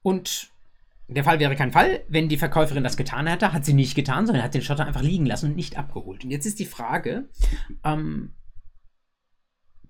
[0.03, 0.51] Und
[1.09, 4.27] der Fall wäre kein Fall, wenn die Verkäuferin das getan hätte, hat sie nicht getan,
[4.27, 6.23] sondern hat den Schotter einfach liegen lassen und nicht abgeholt.
[6.23, 7.29] Und jetzt ist die Frage,
[7.83, 8.35] ähm,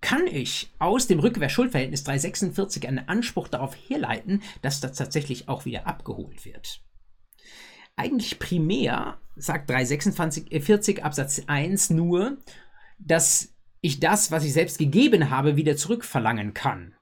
[0.01, 5.89] kann ich aus dem Rückwehrschuldverhältnis 346 einen Anspruch darauf herleiten, dass das tatsächlich auch wieder
[5.89, 6.83] abgeholt wird?
[7.97, 12.39] Eigentlich primär sagt 346 Absatz 1 nur,
[13.01, 16.95] dass ich das, was ich selbst gegeben habe, wieder zurückverlangen kann.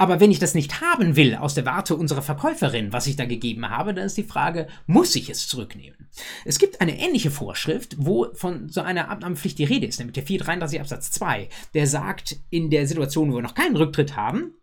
[0.00, 3.26] Aber wenn ich das nicht haben will aus der Warte unserer Verkäuferin, was ich da
[3.26, 6.08] gegeben habe, dann ist die Frage, muss ich es zurücknehmen?
[6.46, 10.22] Es gibt eine ähnliche Vorschrift, wo von so einer Abnahmepflicht die Rede ist, nämlich der
[10.22, 14.54] 433 Absatz 2, der sagt, in der Situation, wo wir noch keinen Rücktritt haben,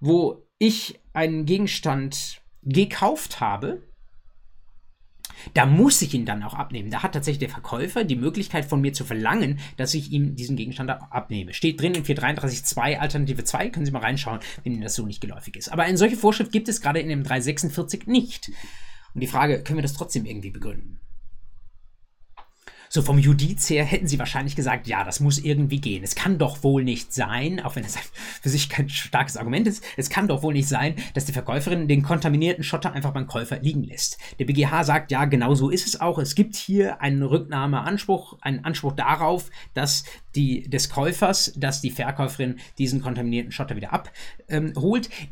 [0.00, 3.82] wo ich einen Gegenstand gekauft habe,
[5.54, 6.90] da muss ich ihn dann auch abnehmen.
[6.90, 10.56] Da hat tatsächlich der Verkäufer die Möglichkeit von mir zu verlangen, dass ich ihm diesen
[10.56, 11.52] Gegenstand abnehme.
[11.52, 15.20] Steht drin in 433.2 Alternative 2, können Sie mal reinschauen, wenn Ihnen das so nicht
[15.20, 15.72] geläufig ist.
[15.72, 18.50] Aber eine solche Vorschrift gibt es gerade in dem 346 nicht.
[19.14, 21.00] Und die Frage, können wir das trotzdem irgendwie begründen?
[22.96, 26.02] So vom Judiz her hätten sie wahrscheinlich gesagt, ja, das muss irgendwie gehen.
[26.02, 27.98] Es kann doch wohl nicht sein, auch wenn es
[28.40, 31.88] für sich kein starkes Argument ist, es kann doch wohl nicht sein, dass die Verkäuferin
[31.88, 34.16] den kontaminierten Schotter einfach beim Käufer liegen lässt.
[34.38, 36.18] Der BGH sagt, ja, genau so ist es auch.
[36.18, 40.04] Es gibt hier einen Rücknahmeanspruch, einen Anspruch darauf, dass
[40.34, 44.14] die, des Käufers, dass die Verkäuferin diesen kontaminierten Schotter wieder abholt.
[44.48, 44.72] Ähm,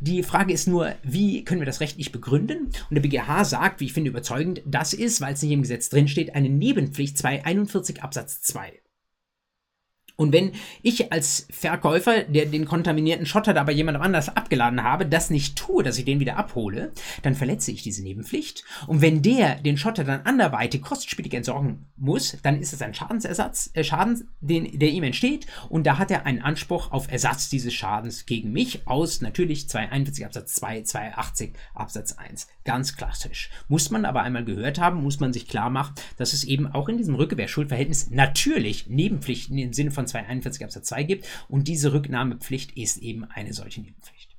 [0.00, 2.66] die Frage ist nur, wie können wir das rechtlich begründen?
[2.66, 5.88] Und der BGH sagt, wie ich finde überzeugend, das ist, weil es nicht im Gesetz
[5.88, 8.72] drinsteht, eine Nebenpflicht 241 Absatz 2.
[10.16, 15.06] Und wenn ich als Verkäufer, der den kontaminierten Schotter da bei jemandem anders abgeladen habe,
[15.06, 18.64] das nicht tue, dass ich den wieder abhole, dann verletze ich diese Nebenpflicht.
[18.86, 23.70] Und wenn der den Schotter dann anderweitig kostspielig entsorgen muss, dann ist es ein Schadensersatz,
[23.74, 25.46] äh, Schaden, den, der ihm entsteht.
[25.68, 30.26] Und da hat er einen Anspruch auf Ersatz dieses Schadens gegen mich aus natürlich 241
[30.26, 32.46] Absatz 2, 280 Absatz 1.
[32.64, 33.50] Ganz klassisch.
[33.66, 36.88] Muss man aber einmal gehört haben, muss man sich klar machen, dass es eben auch
[36.88, 41.28] in diesem Rückgewehrschuldverhältnis natürlich Nebenpflichten im Sinne von von 241 Absatz 2 gibt.
[41.48, 44.30] Und diese Rücknahmepflicht ist eben eine solche Nebenpflicht.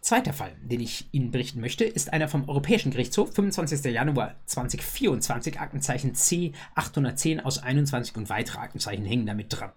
[0.00, 3.84] Zweiter Fall, den ich Ihnen berichten möchte, ist einer vom Europäischen Gerichtshof, 25.
[3.86, 9.72] Januar 2024, Aktenzeichen C 810 aus 21 und weitere Aktenzeichen hängen damit dran.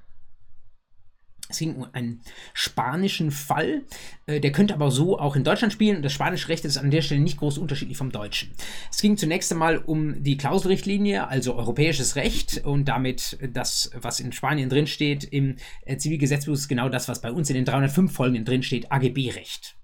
[1.49, 2.21] Es ging um einen
[2.53, 3.83] spanischen Fall,
[4.25, 6.91] äh, der könnte aber so auch in Deutschland spielen und das spanische Recht ist an
[6.91, 8.51] der Stelle nicht groß unterschiedlich vom deutschen.
[8.91, 14.33] Es ging zunächst einmal um die Klauselrichtlinie, also europäisches Recht und damit das, was in
[14.33, 15.55] Spanien drinsteht, im
[15.85, 19.76] äh, Zivilgesetzbuch ist genau das, was bei uns in den 305 folgenden drinsteht, AGB-Recht.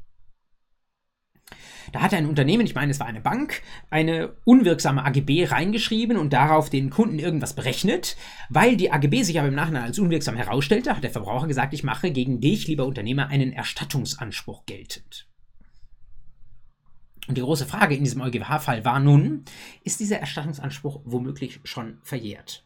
[1.93, 6.34] Da hat ein Unternehmen, ich meine, es war eine Bank, eine unwirksame AGB reingeschrieben und
[6.34, 8.17] darauf den Kunden irgendwas berechnet.
[8.49, 11.84] Weil die AGB sich aber im Nachhinein als unwirksam herausstellte, hat der Verbraucher gesagt, ich
[11.84, 15.27] mache gegen dich, lieber Unternehmer, einen Erstattungsanspruch geltend.
[17.27, 19.45] Und die große Frage in diesem EuGH-Fall war nun,
[19.84, 22.65] ist dieser Erstattungsanspruch womöglich schon verjährt?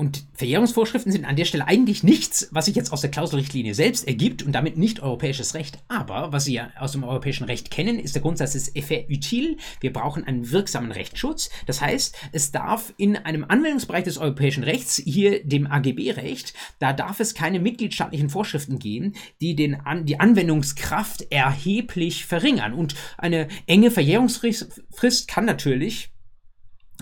[0.00, 4.08] Und Verjährungsvorschriften sind an der Stelle eigentlich nichts, was sich jetzt aus der Klauselrichtlinie selbst
[4.08, 5.78] ergibt und damit nicht europäisches Recht.
[5.88, 9.58] Aber was Sie ja aus dem europäischen Recht kennen, ist der Grundsatz des effet utile.
[9.82, 11.50] Wir brauchen einen wirksamen Rechtsschutz.
[11.66, 17.20] Das heißt, es darf in einem Anwendungsbereich des europäischen Rechts, hier dem AGB-Recht, da darf
[17.20, 22.72] es keine mitgliedstaatlichen Vorschriften geben, die den an, die Anwendungskraft erheblich verringern.
[22.72, 26.08] Und eine enge Verjährungsfrist kann natürlich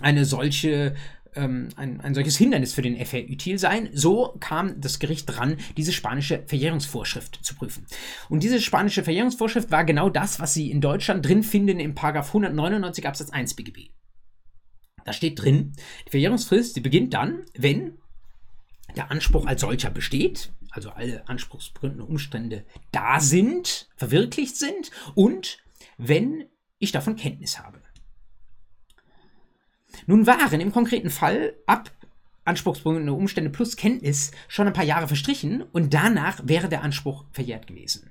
[0.00, 0.94] eine solche
[1.34, 3.88] ähm, ein, ein solches Hindernis für den FR-Util sein.
[3.92, 7.86] So kam das Gericht dran, diese spanische Verjährungsvorschrift zu prüfen.
[8.28, 13.06] Und diese spanische Verjährungsvorschrift war genau das, was Sie in Deutschland drin finden im 199
[13.06, 13.90] Absatz 1 BGB.
[15.04, 15.72] Da steht drin,
[16.06, 17.98] die Verjährungsfrist, die beginnt dann, wenn
[18.96, 25.58] der Anspruch als solcher besteht, also alle anspruchsbegründenden Umstände da sind, verwirklicht sind und
[25.96, 26.44] wenn
[26.78, 27.80] ich davon Kenntnis habe.
[30.06, 31.90] Nun waren im konkreten Fall ab
[32.44, 37.66] anspruchsbegründende Umstände plus Kenntnis schon ein paar Jahre verstrichen und danach wäre der Anspruch verjährt
[37.66, 38.10] gewesen.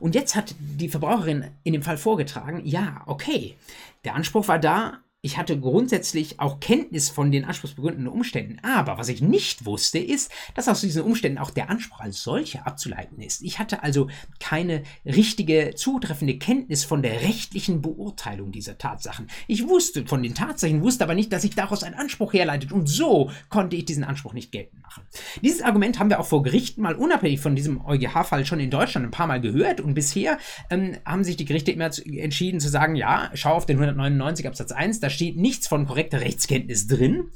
[0.00, 3.56] Und jetzt hat die Verbraucherin in dem Fall vorgetragen, ja, okay,
[4.04, 9.08] der Anspruch war da, ich hatte grundsätzlich auch Kenntnis von den anspruchsbegründenden Umständen, aber was
[9.08, 13.40] ich nicht wusste, ist, dass aus diesen Umständen auch der Anspruch als solcher abzuleiten ist.
[13.40, 14.08] Ich hatte also
[14.38, 19.28] keine richtige, zutreffende Kenntnis von der rechtlichen Beurteilung dieser Tatsachen.
[19.46, 22.86] Ich wusste von den Tatsachen, wusste aber nicht, dass sich daraus ein Anspruch herleitet und
[22.86, 25.04] so konnte ich diesen Anspruch nicht geltend machen.
[25.40, 29.06] Dieses Argument haben wir auch vor Gerichten mal unabhängig von diesem EuGH-Fall schon in Deutschland
[29.06, 30.36] ein paar Mal gehört und bisher
[30.68, 34.70] ähm, haben sich die Gerichte immer entschieden zu sagen, ja, schau auf den 199 Absatz
[34.70, 37.30] 1, da steht nichts von korrekter Rechtskenntnis drin.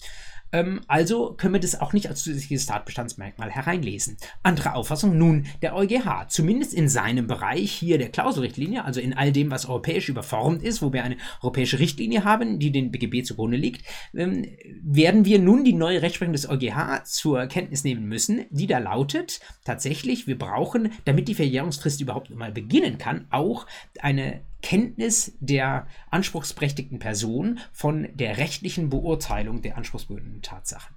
[0.52, 4.16] Ähm, also können wir das auch nicht als zusätzliches Tatbestandsmerkmal hereinlesen.
[4.42, 9.32] Andere Auffassung nun der EuGH, zumindest in seinem Bereich hier der Klauselrichtlinie, also in all
[9.32, 13.56] dem, was europäisch überformt ist, wo wir eine europäische Richtlinie haben, die den BGB zugrunde
[13.56, 14.46] liegt, ähm,
[14.82, 19.40] werden wir nun die neue Rechtsprechung des EuGH zur Kenntnis nehmen müssen, die da lautet,
[19.64, 23.66] tatsächlich, wir brauchen, damit die Verjährungsfrist überhaupt mal beginnen kann, auch
[24.00, 30.96] eine Kenntnis der anspruchsberechtigten Person von der rechtlichen Beurteilung der anspruchsbehörenden Tatsachen.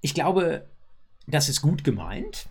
[0.00, 0.68] Ich glaube,
[1.26, 2.48] das ist gut gemeint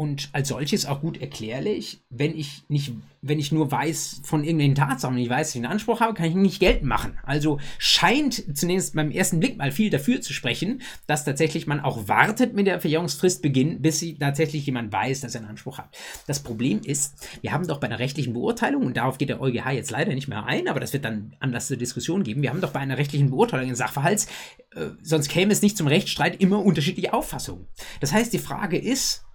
[0.00, 2.00] und als solches auch gut erklärlich.
[2.08, 2.90] Wenn ich nicht,
[3.20, 6.24] wenn ich nur weiß von irgendwelchen Tatsachen, ich weiß, dass ich einen Anspruch habe, kann
[6.24, 7.18] ich nicht Geld machen.
[7.22, 12.08] Also scheint zunächst beim ersten Blick mal viel dafür zu sprechen, dass tatsächlich man auch
[12.08, 15.94] wartet mit der Verjährungsfrist beginnen, bis sie tatsächlich jemand weiß, dass er einen Anspruch hat.
[16.26, 19.70] Das Problem ist, wir haben doch bei einer rechtlichen Beurteilung, und darauf geht der EuGH
[19.72, 22.62] jetzt leider nicht mehr ein, aber das wird dann Anlass zur Diskussion geben, wir haben
[22.62, 24.28] doch bei einer rechtlichen Beurteilung in Sachverhalts,
[24.74, 27.66] äh, sonst käme es nicht zum Rechtsstreit, immer unterschiedliche Auffassungen.
[28.00, 29.26] Das heißt, die Frage ist,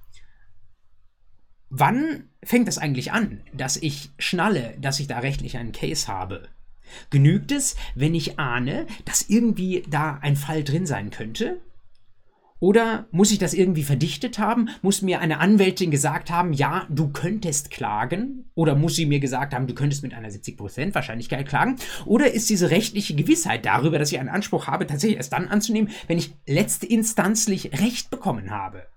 [1.70, 6.48] wann fängt es eigentlich an, dass ich schnalle, dass ich da rechtlich einen Case habe?
[7.10, 11.62] Genügt es, wenn ich ahne, dass irgendwie da ein Fall drin sein könnte?
[12.60, 14.70] Oder muss ich das irgendwie verdichtet haben?
[14.82, 18.46] Muss mir eine Anwältin gesagt haben, ja, du könntest klagen?
[18.56, 21.76] Oder muss sie mir gesagt haben, du könntest mit einer 70% Wahrscheinlichkeit klagen?
[22.06, 25.92] Oder ist diese rechtliche Gewissheit darüber, dass ich einen Anspruch habe, tatsächlich erst dann anzunehmen,
[26.08, 28.88] wenn ich letztinstanzlich Recht bekommen habe?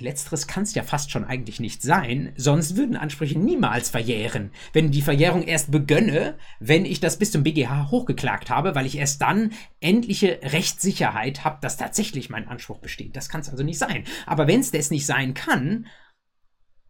[0.00, 4.52] Letzteres kann es ja fast schon eigentlich nicht sein, sonst würden Ansprüche niemals verjähren.
[4.72, 8.96] Wenn die Verjährung erst begönne, wenn ich das bis zum BGH hochgeklagt habe, weil ich
[8.96, 13.16] erst dann endliche Rechtssicherheit habe, dass tatsächlich mein Anspruch besteht.
[13.16, 14.04] Das kann es also nicht sein.
[14.24, 15.86] Aber wenn es das nicht sein kann,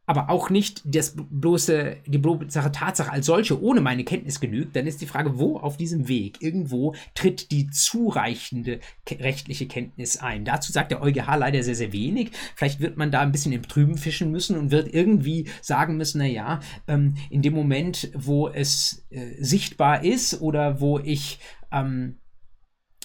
[0.08, 4.86] aber auch nicht das bloße, die bloße Tatsache als solche ohne meine Kenntnis genügt, dann
[4.86, 8.80] ist die Frage, wo auf diesem Weg irgendwo tritt die zureichende
[9.10, 10.46] rechtliche Kenntnis ein.
[10.46, 12.30] Dazu sagt der EuGH leider sehr, sehr wenig.
[12.56, 16.18] Vielleicht wird man da ein bisschen im Trüben fischen müssen und wird irgendwie sagen müssen,
[16.18, 21.38] naja, ähm, in dem Moment, wo es äh, sichtbar ist oder wo ich
[21.70, 22.16] ähm,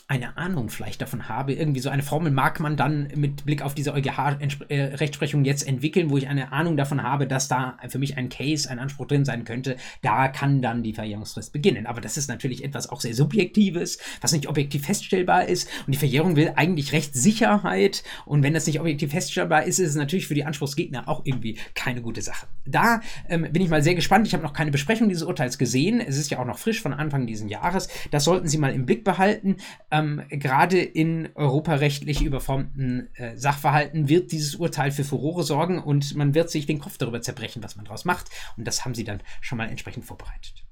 [0.08, 1.54] eine Ahnung vielleicht davon habe.
[1.54, 6.18] Irgendwie so eine Formel mag man dann mit Blick auf diese EuGH-Rechtsprechung jetzt entwickeln, wo
[6.18, 9.46] ich eine Ahnung davon habe, dass da für mich ein Case, ein Anspruch drin sein
[9.46, 9.78] könnte.
[10.02, 11.88] Da kann dann die Verjährungsfrist beginnen.
[11.88, 15.70] Aber das ist natürlich etwas auch sehr Subjektives, was nicht objektiv feststellbar ist.
[15.88, 18.04] Und die Verjährung will eigentlich Rechtssicherheit.
[18.26, 21.58] Und wenn das nicht objektiv feststellbar ist, ist es natürlich für die Anspruchsgegner auch irgendwie
[21.76, 22.48] keine gute Sache.
[22.66, 23.00] Da
[23.30, 24.28] ähm, bin ich mal sehr gespannt.
[24.28, 26.02] Ich habe noch keine Besprechung dieses Urteils gesehen.
[26.02, 27.88] Es ist ja auch noch frisch von Anfang dieses Jahres.
[28.12, 29.58] Das sollten Sie mal im Blick behalten.
[29.92, 36.34] Ähm, gerade in europarechtlich überformten äh, Sachverhalten wird dieses Urteil für Furore sorgen und man
[36.34, 38.30] wird sich den Kopf darüber zerbrechen, was man daraus macht.
[38.58, 40.66] Und das haben sie dann schon mal entsprechend vorbereitet.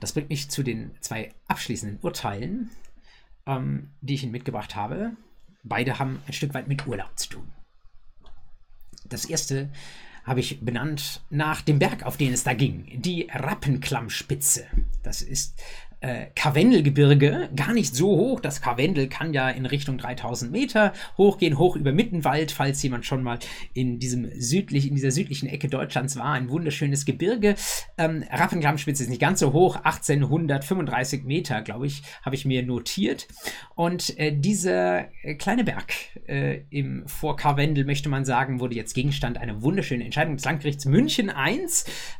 [0.00, 2.70] Das bringt mich zu den zwei abschließenden Urteilen,
[3.46, 5.12] ähm, die ich Ihnen mitgebracht habe.
[5.62, 7.52] Beide haben ein Stück weit mit Urlaub zu tun.
[9.04, 9.70] Das erste
[10.24, 14.66] habe ich benannt nach dem Berg, auf den es da ging, die Rappenklammspitze.
[15.02, 15.60] Das ist
[16.02, 18.40] äh, Karwendelgebirge, gar nicht so hoch.
[18.40, 23.22] Das Karwendel kann ja in Richtung 3000 Meter hochgehen, hoch über Mittenwald, falls jemand schon
[23.22, 23.38] mal
[23.72, 26.32] in, diesem südlich, in dieser südlichen Ecke Deutschlands war.
[26.32, 27.54] Ein wunderschönes Gebirge.
[27.98, 33.28] Ähm, Rappenklammspitze ist nicht ganz so hoch, 1835 Meter, glaube ich, habe ich mir notiert.
[33.76, 35.92] Und äh, dieser äh, kleine Berg
[36.26, 40.84] äh, im vor Karwendel, möchte man sagen, wurde jetzt Gegenstand einer wunderschönen Entscheidung des Landgerichts
[40.84, 41.62] München I.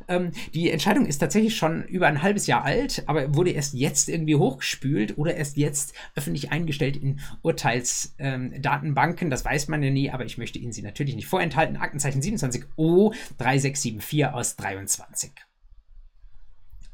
[0.06, 4.08] Ähm, die Entscheidung ist tatsächlich schon über ein halbes Jahr alt, aber wurde erst jetzt
[4.08, 9.26] irgendwie hochgespült oder erst jetzt öffentlich eingestellt in Urteilsdatenbanken.
[9.26, 11.76] Ähm, das weiß man ja nie, aber ich möchte Ihnen sie natürlich nicht vorenthalten.
[11.76, 15.32] Aktenzeichen 27O 3674 aus 23.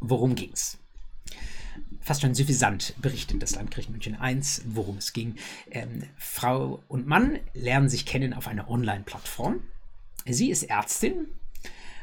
[0.01, 0.79] Worum ging's?
[2.09, 5.35] fast schon suffisant berichtet das Landgericht München I, worum es ging.
[5.70, 9.61] Ähm, Frau und Mann lernen sich kennen auf einer Online-Plattform.
[10.26, 11.26] Sie ist Ärztin,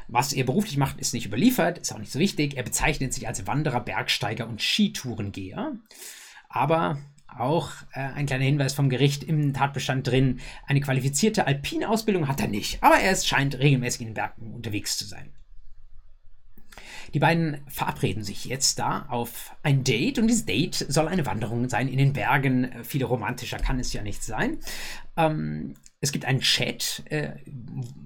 [0.08, 2.56] was er beruflich macht, ist nicht überliefert, ist auch nicht so wichtig.
[2.56, 5.72] Er bezeichnet sich als Wanderer, Bergsteiger und Skitourengeher.
[6.48, 6.98] Aber
[7.38, 12.40] auch äh, ein kleiner Hinweis vom Gericht im Tatbestand drin, eine qualifizierte alpine Ausbildung hat
[12.40, 15.32] er nicht, aber er scheint regelmäßig in den Bergen unterwegs zu sein.
[17.14, 21.68] Die beiden verabreden sich jetzt da auf ein Date und dieses Date soll eine Wanderung
[21.68, 22.70] sein in den Bergen.
[22.84, 24.58] Viel romantischer kann es ja nicht sein.
[25.16, 25.74] Ähm,
[26.06, 27.30] es gibt einen Chat, äh,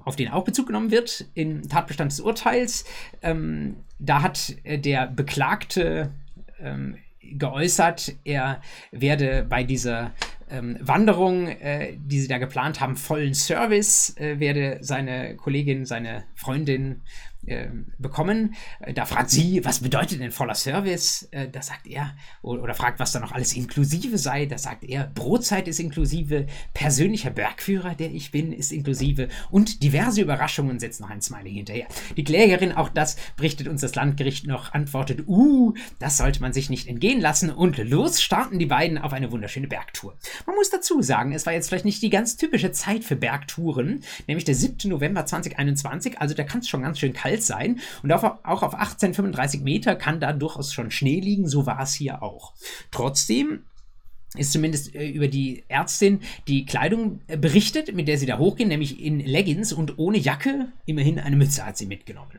[0.04, 2.84] auf den auch Bezug genommen wird im Tatbestand des Urteils.
[3.22, 6.10] Ähm, da hat äh, der Beklagte
[6.60, 10.12] ähm, geäußert, er werde bei dieser
[10.50, 16.24] ähm, Wanderung, äh, die sie da geplant haben, vollen Service, äh, werde seine Kollegin, seine
[16.34, 17.02] Freundin
[17.98, 18.54] bekommen.
[18.80, 21.28] Äh, da fragt sie, was bedeutet denn voller Service?
[21.30, 24.46] Äh, da sagt er, oder, oder, fragt, was da noch alles inklusive sei.
[24.46, 30.20] Da sagt er, Brotzeit ist inklusive, persönlicher Bergführer, der ich bin, ist inklusive und diverse
[30.20, 31.86] Überraschungen setzt noch ein Smiley hinterher.
[32.16, 36.68] Die Klägerin, auch das berichtet uns das Landgericht noch, antwortet, uh, das sollte man sich
[36.68, 40.14] nicht entgehen lassen und los starten die beiden auf eine wunderschöne Bergtour.
[40.46, 44.02] Man muss dazu sagen, es war jetzt vielleicht nicht die ganz typische Zeit für Bergtouren,
[44.26, 44.90] nämlich der 7.
[44.90, 47.80] November 2021, also da kann es schon ganz schön kalt kalt sein.
[48.02, 51.48] Und auch, auch auf 1835 Meter kann da durchaus schon Schnee liegen.
[51.48, 52.54] So war es hier auch.
[52.90, 53.64] Trotzdem
[54.36, 58.68] ist zumindest äh, über die Ärztin die Kleidung äh, berichtet, mit der sie da hochgehen,
[58.68, 60.72] nämlich in Leggings und ohne Jacke.
[60.86, 62.38] Immerhin eine Mütze hat sie mitgenommen.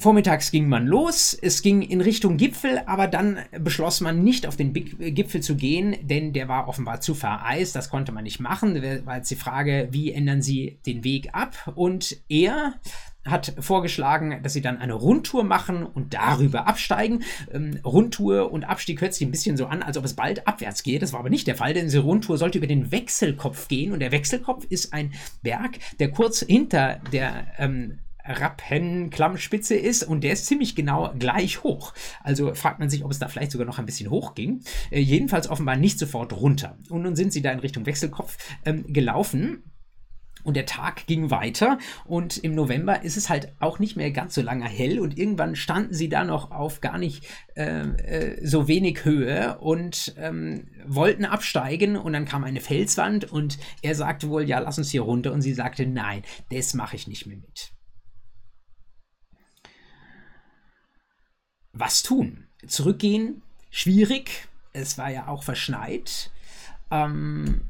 [0.00, 4.54] Vormittags ging man los, es ging in Richtung Gipfel, aber dann beschloss man nicht auf
[4.54, 8.38] den äh, Gipfel zu gehen, denn der war offenbar zu vereist, das konnte man nicht
[8.38, 8.80] machen.
[9.04, 11.72] War jetzt die Frage, wie ändern sie den Weg ab?
[11.74, 12.74] Und er
[13.24, 17.24] hat vorgeschlagen, dass sie dann eine Rundtour machen und darüber absteigen.
[17.52, 20.84] Ähm, Rundtour und Abstieg hört sich ein bisschen so an, als ob es bald abwärts
[20.84, 21.02] geht.
[21.02, 23.98] Das war aber nicht der Fall, denn diese Rundtour sollte über den Wechselkopf gehen und
[23.98, 27.98] der Wechselkopf ist ein Berg, der kurz hinter der ähm,
[28.28, 31.94] Rappenklammspitze ist und der ist ziemlich genau gleich hoch.
[32.22, 34.62] Also fragt man sich, ob es da vielleicht sogar noch ein bisschen hoch ging.
[34.90, 36.78] Äh, jedenfalls offenbar nicht sofort runter.
[36.88, 39.62] Und nun sind sie da in Richtung Wechselkopf ähm, gelaufen.
[40.44, 44.34] Und der Tag ging weiter und im November ist es halt auch nicht mehr ganz
[44.34, 47.26] so lange hell und irgendwann standen sie da noch auf gar nicht
[47.56, 53.58] äh, äh, so wenig Höhe und ähm, wollten absteigen und dann kam eine Felswand und
[53.82, 57.08] er sagte wohl, ja, lass uns hier runter und sie sagte, nein, das mache ich
[57.08, 57.72] nicht mehr mit.
[61.78, 62.44] Was tun?
[62.66, 64.48] Zurückgehen, schwierig.
[64.72, 66.30] Es war ja auch verschneit.
[66.90, 67.62] Ähm,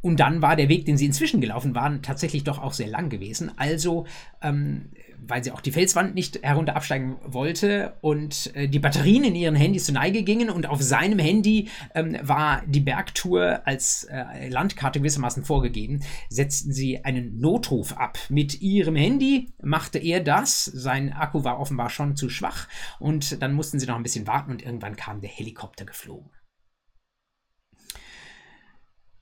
[0.00, 3.10] und dann war der Weg, den sie inzwischen gelaufen waren, tatsächlich doch auch sehr lang
[3.10, 3.52] gewesen.
[3.56, 4.06] Also,
[4.42, 4.90] ähm,
[5.26, 9.54] weil sie auch die Felswand nicht herunter absteigen wollte und äh, die Batterien in ihren
[9.54, 15.00] Handys zu Neige gingen und auf seinem Handy ähm, war die Bergtour als äh, Landkarte
[15.00, 18.18] gewissermaßen vorgegeben, setzten sie einen Notruf ab.
[18.28, 20.64] Mit ihrem Handy machte er das.
[20.64, 24.52] Sein Akku war offenbar schon zu schwach und dann mussten sie noch ein bisschen warten
[24.52, 26.30] und irgendwann kam der Helikopter geflogen.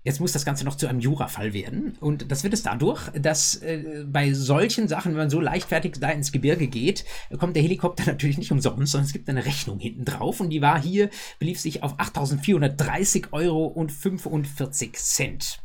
[0.07, 1.97] Jetzt muss das Ganze noch zu einem Jurafall werden.
[1.99, 6.11] Und das wird es dadurch, dass äh, bei solchen Sachen, wenn man so leichtfertig da
[6.11, 7.05] ins Gebirge geht,
[7.41, 10.39] kommt der Helikopter natürlich nicht umsonst, sondern es gibt eine Rechnung hinten drauf.
[10.39, 15.59] Und die war hier, belief sich auf 8.430 Euro und 45 Cent.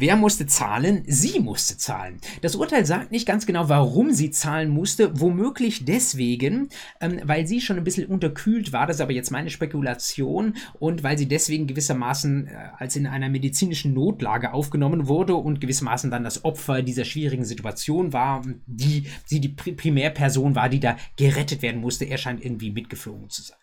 [0.00, 1.02] Wer musste zahlen?
[1.08, 2.20] Sie musste zahlen.
[2.40, 5.18] Das Urteil sagt nicht ganz genau, warum sie zahlen musste.
[5.18, 6.68] Womöglich deswegen,
[7.00, 8.86] ähm, weil sie schon ein bisschen unterkühlt war.
[8.86, 10.54] Das ist aber jetzt meine Spekulation.
[10.78, 16.12] Und weil sie deswegen gewissermaßen äh, als in einer medizinischen Notlage aufgenommen wurde und gewissermaßen
[16.12, 21.60] dann das Opfer dieser schwierigen Situation war, die sie die Primärperson war, die da gerettet
[21.62, 22.04] werden musste.
[22.04, 23.58] Er scheint irgendwie mitgeflogen zu sein.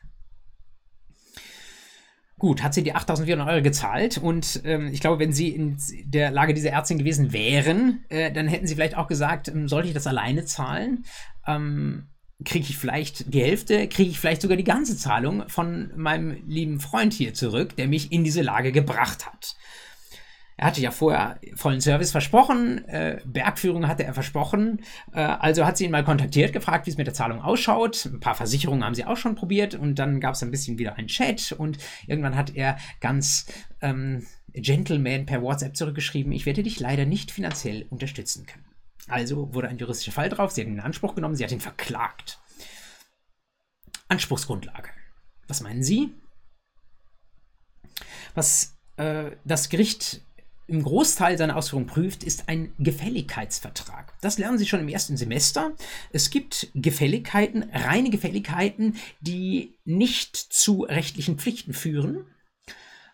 [2.46, 6.30] Gut, hat sie die 8.400 Euro gezahlt und ähm, ich glaube, wenn sie in der
[6.30, 9.96] Lage dieser Ärztin gewesen wären, äh, dann hätten sie vielleicht auch gesagt, ähm, sollte ich
[9.96, 11.06] das alleine zahlen?
[11.48, 12.12] Ähm,
[12.44, 16.80] kriege ich vielleicht die Hälfte, kriege ich vielleicht sogar die ganze Zahlung von meinem lieben
[16.80, 19.56] Freund hier zurück, der mich in diese Lage gebracht hat.
[20.58, 24.82] Er hatte ja vorher vollen Service versprochen, äh, Bergführung hatte er versprochen,
[25.12, 28.06] äh, also hat sie ihn mal kontaktiert, gefragt, wie es mit der Zahlung ausschaut.
[28.06, 30.96] Ein paar Versicherungen haben sie auch schon probiert und dann gab es ein bisschen wieder
[30.96, 31.78] einen Chat und
[32.08, 33.48] irgendwann hat er ganz
[33.82, 38.66] ähm, Gentleman per WhatsApp zurückgeschrieben, ich werde dich leider nicht finanziell unterstützen können.
[39.08, 41.60] Also wurde ein juristischer Fall drauf, sie hat ihn in Anspruch genommen, sie hat ihn
[41.60, 42.40] verklagt.
[44.08, 44.90] Anspruchsgrundlage.
[45.48, 46.14] Was meinen Sie?
[48.34, 50.22] Was äh, das Gericht
[50.68, 54.14] im Großteil seiner Ausführungen prüft, ist ein Gefälligkeitsvertrag.
[54.22, 55.74] Das lernen Sie schon im ersten Semester.
[56.12, 62.26] Es gibt Gefälligkeiten, reine Gefälligkeiten, die nicht zu rechtlichen Pflichten führen.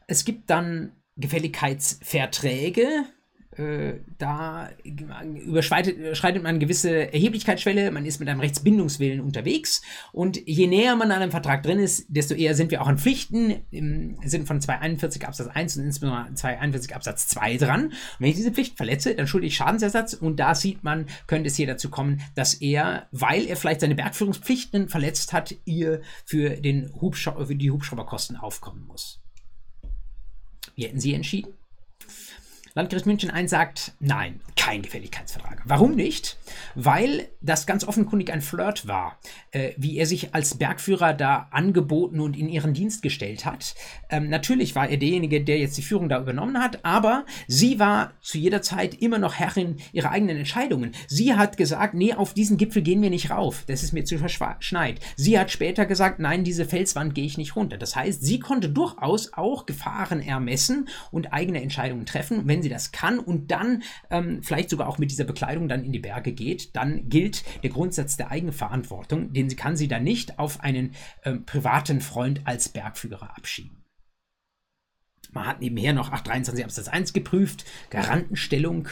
[0.07, 3.05] Es gibt dann Gefälligkeitsverträge,
[3.57, 4.69] da
[5.43, 5.97] überschreitet
[6.41, 9.81] man eine gewisse Erheblichkeitsschwelle, man ist mit einem Rechtsbindungswillen unterwegs
[10.13, 12.97] und je näher man an einem Vertrag drin ist, desto eher sind wir auch an
[12.97, 17.87] Pflichten im Sinne von 241 Absatz 1 und insbesondere 241 Absatz 2 dran.
[17.87, 21.47] Und wenn ich diese Pflicht verletze, dann schulde ich Schadensersatz und da sieht man, könnte
[21.47, 26.51] es hier dazu kommen, dass er, weil er vielleicht seine Bergführungspflichten verletzt hat, ihr für,
[26.51, 29.19] den Hubschrauber, für die Hubschrauberkosten aufkommen muss.
[30.75, 31.53] Wie hätten Sie entschieden?
[32.73, 35.61] Landgericht München 1 sagt, nein, kein Gefälligkeitsvertrag.
[35.65, 36.37] Warum nicht?
[36.73, 39.17] Weil das ganz offenkundig ein Flirt war,
[39.51, 43.75] äh, wie er sich als Bergführer da angeboten und in ihren Dienst gestellt hat.
[44.09, 48.13] Ähm, natürlich war er derjenige, der jetzt die Führung da übernommen hat, aber sie war
[48.21, 50.93] zu jeder Zeit immer noch Herrin ihrer eigenen Entscheidungen.
[51.07, 54.17] Sie hat gesagt, nee, auf diesen Gipfel gehen wir nicht rauf, das ist mir zu
[54.17, 55.01] verschneit.
[55.17, 57.77] Sie hat später gesagt, nein, diese Felswand gehe ich nicht runter.
[57.77, 62.91] Das heißt, sie konnte durchaus auch Gefahren ermessen und eigene Entscheidungen treffen, wenn sie das
[62.91, 66.75] kann und dann ähm, vielleicht sogar auch mit dieser Bekleidung dann in die Berge geht,
[66.75, 70.93] dann gilt der Grundsatz der Eigenverantwortung, den sie kann sie dann nicht auf einen
[71.23, 73.80] ähm, privaten Freund als Bergführer abschieben.
[75.31, 78.87] Man hat nebenher noch 823 Absatz 1 geprüft, Garantenstellung,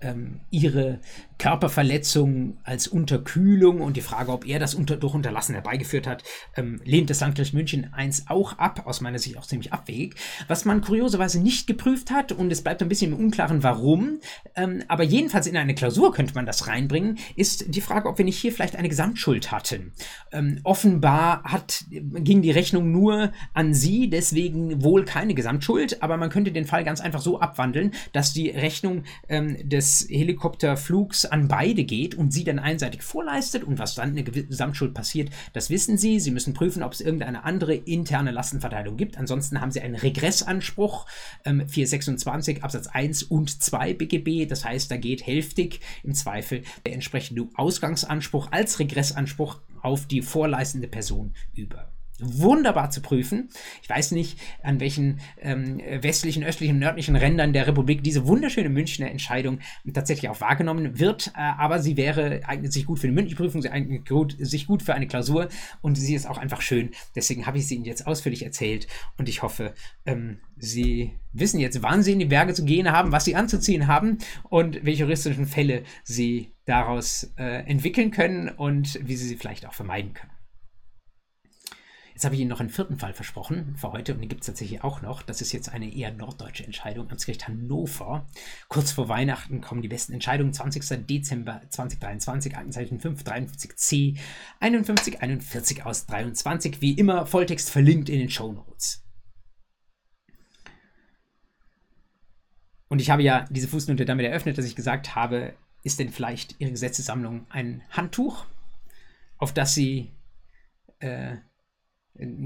[0.00, 1.00] ähm, ihre
[1.38, 6.22] Körperverletzung als Unterkühlung und die Frage, ob er das unter, durch Unterlassen herbeigeführt hat,
[6.56, 10.14] ähm, lehnt das Landgericht München 1 auch ab, aus meiner Sicht auch ziemlich abwegig.
[10.48, 14.20] Was man kurioserweise nicht geprüft hat, und es bleibt ein bisschen im Unklaren, warum,
[14.54, 18.24] ähm, aber jedenfalls in eine Klausur könnte man das reinbringen, ist die Frage, ob wir
[18.24, 19.92] nicht hier vielleicht eine Gesamtschuld hatten.
[20.32, 26.30] Ähm, offenbar hat, ging die Rechnung nur an sie, deswegen wohl keine Gesamtschuld, aber man
[26.30, 31.84] könnte den Fall ganz einfach so abwandeln, dass die Rechnung ähm, des Helikopterflugs an beide
[31.84, 35.96] geht und sie dann einseitig vorleistet und was dann in der Gesamtschuld passiert, das wissen
[35.96, 36.20] sie.
[36.20, 39.18] Sie müssen prüfen, ob es irgendeine andere interne Lastenverteilung gibt.
[39.18, 41.06] Ansonsten haben sie einen Regressanspruch,
[41.44, 44.46] ähm, 426 Absatz 1 und 2 BGB.
[44.46, 50.88] Das heißt, da geht hälftig im Zweifel der entsprechende Ausgangsanspruch als Regressanspruch auf die vorleistende
[50.88, 53.48] Person über wunderbar zu prüfen.
[53.82, 59.10] Ich weiß nicht, an welchen ähm, westlichen, östlichen, nördlichen Rändern der Republik diese wunderschöne Münchner
[59.10, 59.58] Entscheidung
[59.92, 63.62] tatsächlich auch wahrgenommen wird, äh, aber sie wäre, eignet sich gut für eine mündliche Prüfung,
[63.62, 65.48] sie eignet gut, sich gut für eine Klausur
[65.82, 66.90] und sie ist auch einfach schön.
[67.14, 68.86] Deswegen habe ich sie Ihnen jetzt ausführlich erzählt
[69.18, 69.74] und ich hoffe,
[70.06, 73.86] ähm, Sie wissen jetzt, wann Sie in die Berge zu gehen haben, was Sie anzuziehen
[73.86, 79.66] haben und welche juristischen Fälle Sie daraus äh, entwickeln können und wie Sie sie vielleicht
[79.66, 80.33] auch vermeiden können.
[82.14, 84.46] Jetzt habe ich Ihnen noch einen vierten Fall versprochen für heute und den gibt es
[84.46, 85.22] tatsächlich auch noch.
[85.22, 87.10] Das ist jetzt eine eher norddeutsche Entscheidung.
[87.10, 88.24] Amtsgericht Hannover.
[88.68, 90.52] Kurz vor Weihnachten kommen die besten Entscheidungen.
[90.52, 91.06] 20.
[91.08, 94.16] Dezember 2023, Aktenzeichen 553c
[94.60, 96.80] 5141 aus 23.
[96.80, 99.02] Wie immer Volltext verlinkt in den Show Notes.
[102.86, 106.60] Und ich habe ja diese Fußnote damit eröffnet, dass ich gesagt habe, ist denn vielleicht
[106.60, 108.46] Ihre Gesetzessammlung ein Handtuch,
[109.36, 110.12] auf das Sie
[111.00, 111.38] äh,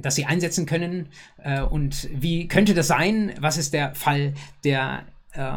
[0.02, 1.08] das sie einsetzen können.
[1.42, 3.32] Äh, und wie könnte das sein?
[3.40, 4.34] Was ist der Fall,
[4.64, 5.50] der äh,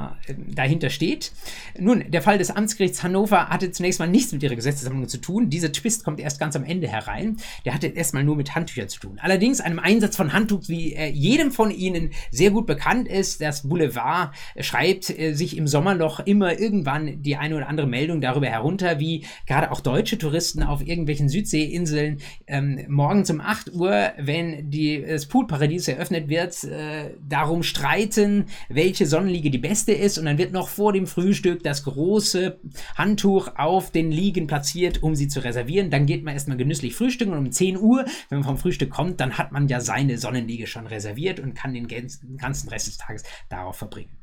[0.53, 1.31] dahinter steht.
[1.79, 5.49] Nun, der Fall des Amtsgerichts Hannover hatte zunächst mal nichts mit ihrer Gesetzessammlung zu tun.
[5.49, 7.37] Dieser Twist kommt erst ganz am Ende herein.
[7.63, 9.17] Der hatte erstmal nur mit Handtüchern zu tun.
[9.21, 13.41] Allerdings einem Einsatz von Handtuch, wie äh, jedem von Ihnen sehr gut bekannt ist.
[13.41, 18.19] Das Boulevard schreibt äh, sich im Sommer noch immer irgendwann die eine oder andere Meldung
[18.19, 24.11] darüber herunter, wie gerade auch deutsche Touristen auf irgendwelchen Südseeinseln ähm, morgens um 8 Uhr,
[24.17, 30.25] wenn die, das Poolparadies eröffnet wird, äh, darum streiten, welche Sonnenliege die beste ist und
[30.25, 32.59] dann wird noch vor dem Frühstück das große
[32.95, 35.89] Handtuch auf den Liegen platziert, um sie zu reservieren.
[35.89, 39.19] Dann geht man erstmal genüsslich frühstücken und um 10 Uhr, wenn man vom Frühstück kommt,
[39.19, 43.23] dann hat man ja seine Sonnenliege schon reserviert und kann den ganzen Rest des Tages
[43.49, 44.17] darauf verbringen.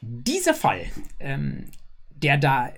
[0.00, 0.86] Dieser Fall,
[1.20, 1.70] ähm,
[2.10, 2.70] der da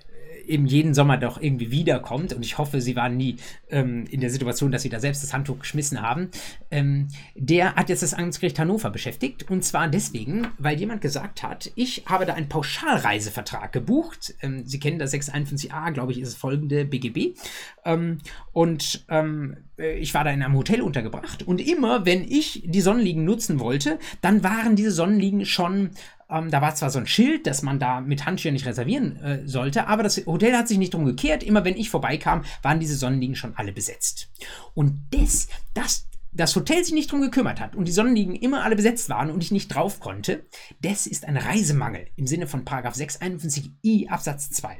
[0.48, 2.32] eben jeden Sommer doch irgendwie wiederkommt.
[2.32, 3.36] Und ich hoffe, sie waren nie
[3.70, 6.30] ähm, in der Situation, dass sie da selbst das Handtuch geschmissen haben.
[6.70, 9.50] Ähm, der hat jetzt das Amtsgericht Hannover beschäftigt.
[9.50, 14.34] Und zwar deswegen, weil jemand gesagt hat, ich habe da einen Pauschalreisevertrag gebucht.
[14.42, 17.36] Ähm, sie kennen das 651a, glaube ich, ist es folgende BGB.
[17.84, 18.18] Ähm,
[18.52, 21.42] und ähm, äh, ich war da in einem Hotel untergebracht.
[21.42, 25.90] Und immer, wenn ich die Sonnenliegen nutzen wollte, dann waren diese Sonnenliegen schon
[26.30, 29.46] ähm, da war zwar so ein Schild, dass man da mit Handschuhen nicht reservieren äh,
[29.46, 31.42] sollte, aber das Hotel hat sich nicht drum gekehrt.
[31.42, 34.30] Immer wenn ich vorbeikam, waren diese Sonnenliegen schon alle besetzt.
[34.74, 38.76] Und das, das, das Hotel sich nicht drum gekümmert hat und die Sonnenliegen immer alle
[38.76, 40.46] besetzt waren und ich nicht drauf konnte,
[40.80, 44.76] das ist ein Reisemangel im Sinne von 651i Absatz 2.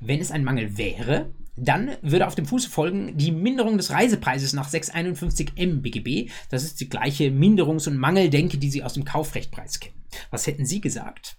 [0.00, 4.52] Wenn es ein Mangel wäre, dann würde auf dem Fuß folgen die Minderung des Reisepreises
[4.52, 6.30] nach 651 MBGB.
[6.50, 10.04] Das ist die gleiche Minderungs- und Mangeldenke, die Sie aus dem Kaufrechtpreis kennen.
[10.30, 11.36] Was hätten Sie gesagt?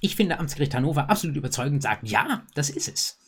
[0.00, 3.18] Ich finde, Amtsgericht Hannover absolut überzeugend sagt, ja, das ist es.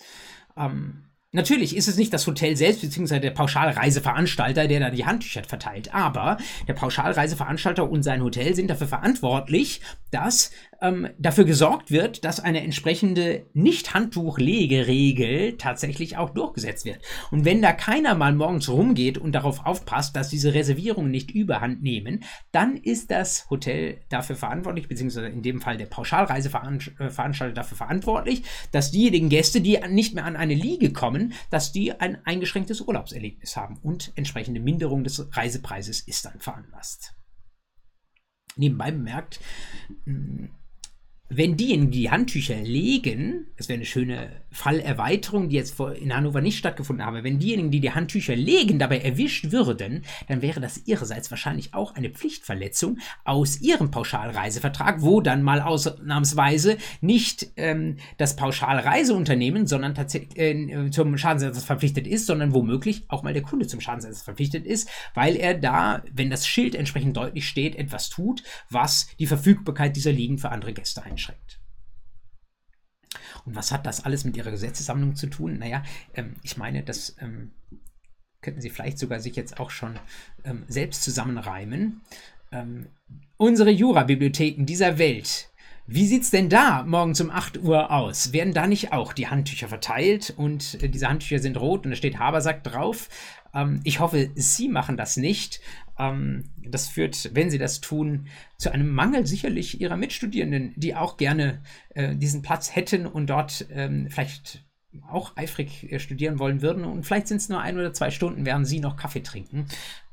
[0.57, 5.45] Ähm, Natürlich ist es nicht das Hotel selbst beziehungsweise der Pauschalreiseveranstalter, der da die Handtücher
[5.45, 12.25] verteilt, aber der Pauschalreiseveranstalter und sein Hotel sind dafür verantwortlich, dass ähm, dafür gesorgt wird,
[12.25, 17.01] dass eine entsprechende Nicht-Handtuch-Legeregel tatsächlich auch durchgesetzt wird.
[17.31, 21.83] Und wenn da keiner mal morgens rumgeht und darauf aufpasst, dass diese Reservierungen nicht überhand
[21.83, 28.43] nehmen, dann ist das Hotel dafür verantwortlich, beziehungsweise in dem Fall der Pauschalreiseveranstalter dafür verantwortlich,
[28.73, 33.57] dass diejenigen Gäste, die nicht mehr an eine Liege kommen, dass die ein eingeschränktes Urlaubserlebnis
[33.57, 37.15] haben und entsprechende Minderung des Reisepreises ist dann veranlasst.
[38.57, 39.41] Nebenbei bemerkt,
[41.29, 46.59] wenn diejenigen, die Handtücher legen, das wäre eine schöne Fallerweiterung, die jetzt in Hannover nicht
[46.59, 51.31] stattgefunden habe, wenn diejenigen, die die Handtücher legen, dabei erwischt würden, dann wäre das ihrerseits
[51.31, 59.67] wahrscheinlich auch eine Pflichtverletzung aus ihrem Pauschalreisevertrag, wo dann mal ausnahmsweise nicht ähm, das Pauschalreiseunternehmen,
[59.67, 64.23] sondern tatsächlich äh, zum Schadensersatz verpflichtet ist, sondern womöglich auch mal der Kunde zum Schadensersatz
[64.23, 69.27] verpflichtet ist, weil er da, wenn das Schild entsprechend deutlich steht, etwas tut, was die
[69.27, 71.58] Verfügbarkeit dieser Liegen für andere Gäste einschränkt.
[73.45, 75.59] Und was hat das alles mit Ihrer Gesetzessammlung zu tun?
[75.59, 75.83] Naja,
[76.15, 77.53] ähm, ich meine, das ähm,
[78.41, 79.99] könnten Sie vielleicht sogar sich jetzt auch schon
[80.45, 82.01] ähm, selbst zusammenreimen.
[82.53, 82.89] Ähm,
[83.37, 85.51] unsere Jura-Bibliotheken dieser Welt
[85.91, 88.35] wie sieht es denn da morgens um 8 Uhr aus?
[88.35, 91.97] Werden da nicht auch die Handtücher verteilt und äh, diese Handtücher sind rot und da
[91.97, 93.09] steht Habersack drauf?
[93.55, 95.61] Ähm, ich hoffe, Sie machen das nicht.
[95.99, 98.27] Ähm, das führt, wenn Sie das tun,
[98.59, 101.63] zu einem Mangel sicherlich Ihrer Mitstudierenden, die auch gerne
[101.95, 104.67] äh, diesen Platz hätten und dort ähm, vielleicht
[105.11, 108.45] auch eifrig äh, studieren wollen würden und vielleicht sind es nur ein oder zwei Stunden,
[108.45, 109.67] während Sie noch Kaffee trinken.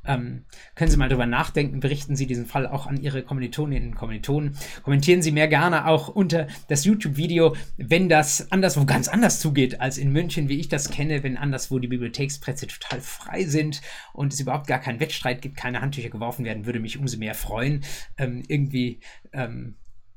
[0.08, 0.46] Ähm,
[0.76, 4.58] können Sie mal darüber nachdenken, berichten Sie diesen Fall auch an Ihre Kommilitoninnen und Kommilitonen.
[4.84, 9.98] Kommentieren Sie mir gerne auch unter das YouTube-Video, wenn das anderswo ganz anders zugeht als
[9.98, 13.82] in München, wie ich das kenne, wenn anderswo die Bibliotheksplätze total frei sind
[14.14, 17.36] und es überhaupt gar keinen Wettstreit gibt, keine Handtücher geworfen werden, würde mich umso mehr
[17.36, 17.84] freuen.
[18.18, 19.00] Ähm, irgendwie
[19.34, 19.76] ähm,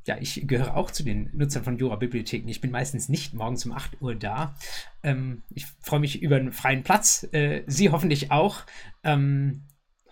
[0.09, 2.49] ja, ich gehöre auch zu den Nutzern von Jura-Bibliotheken.
[2.49, 4.57] Ich bin meistens nicht morgens um 8 Uhr da.
[5.03, 7.28] Ähm, ich freue mich über einen freien Platz.
[7.32, 8.62] Äh, Sie hoffentlich auch.
[9.05, 9.64] Ähm,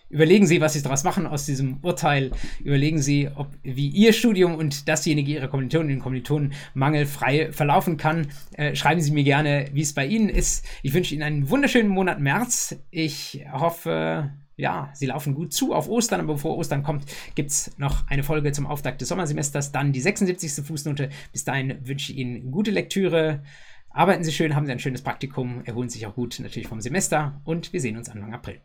[0.09, 2.31] überlegen Sie, was Sie daraus machen aus diesem Urteil.
[2.63, 8.27] Überlegen Sie, ob wie Ihr Studium und dasjenige Ihrer Kommilitoninnen und Kommilitonen mangelfrei verlaufen kann.
[8.53, 10.65] Äh, schreiben Sie mir gerne, wie es bei Ihnen ist.
[10.83, 12.77] Ich wünsche Ihnen einen wunderschönen Monat März.
[12.91, 17.05] Ich hoffe, ja, sie laufen gut zu auf Ostern, aber bevor Ostern kommt,
[17.35, 20.65] gibt es noch eine Folge zum Auftakt des Sommersemesters, dann die 76.
[20.65, 21.09] Fußnote.
[21.31, 23.43] Bis dahin wünsche ich Ihnen gute Lektüre.
[23.89, 27.41] Arbeiten Sie schön, haben Sie ein schönes Praktikum, erholen sich auch gut natürlich vom Semester
[27.45, 28.61] und wir sehen uns Anfang April.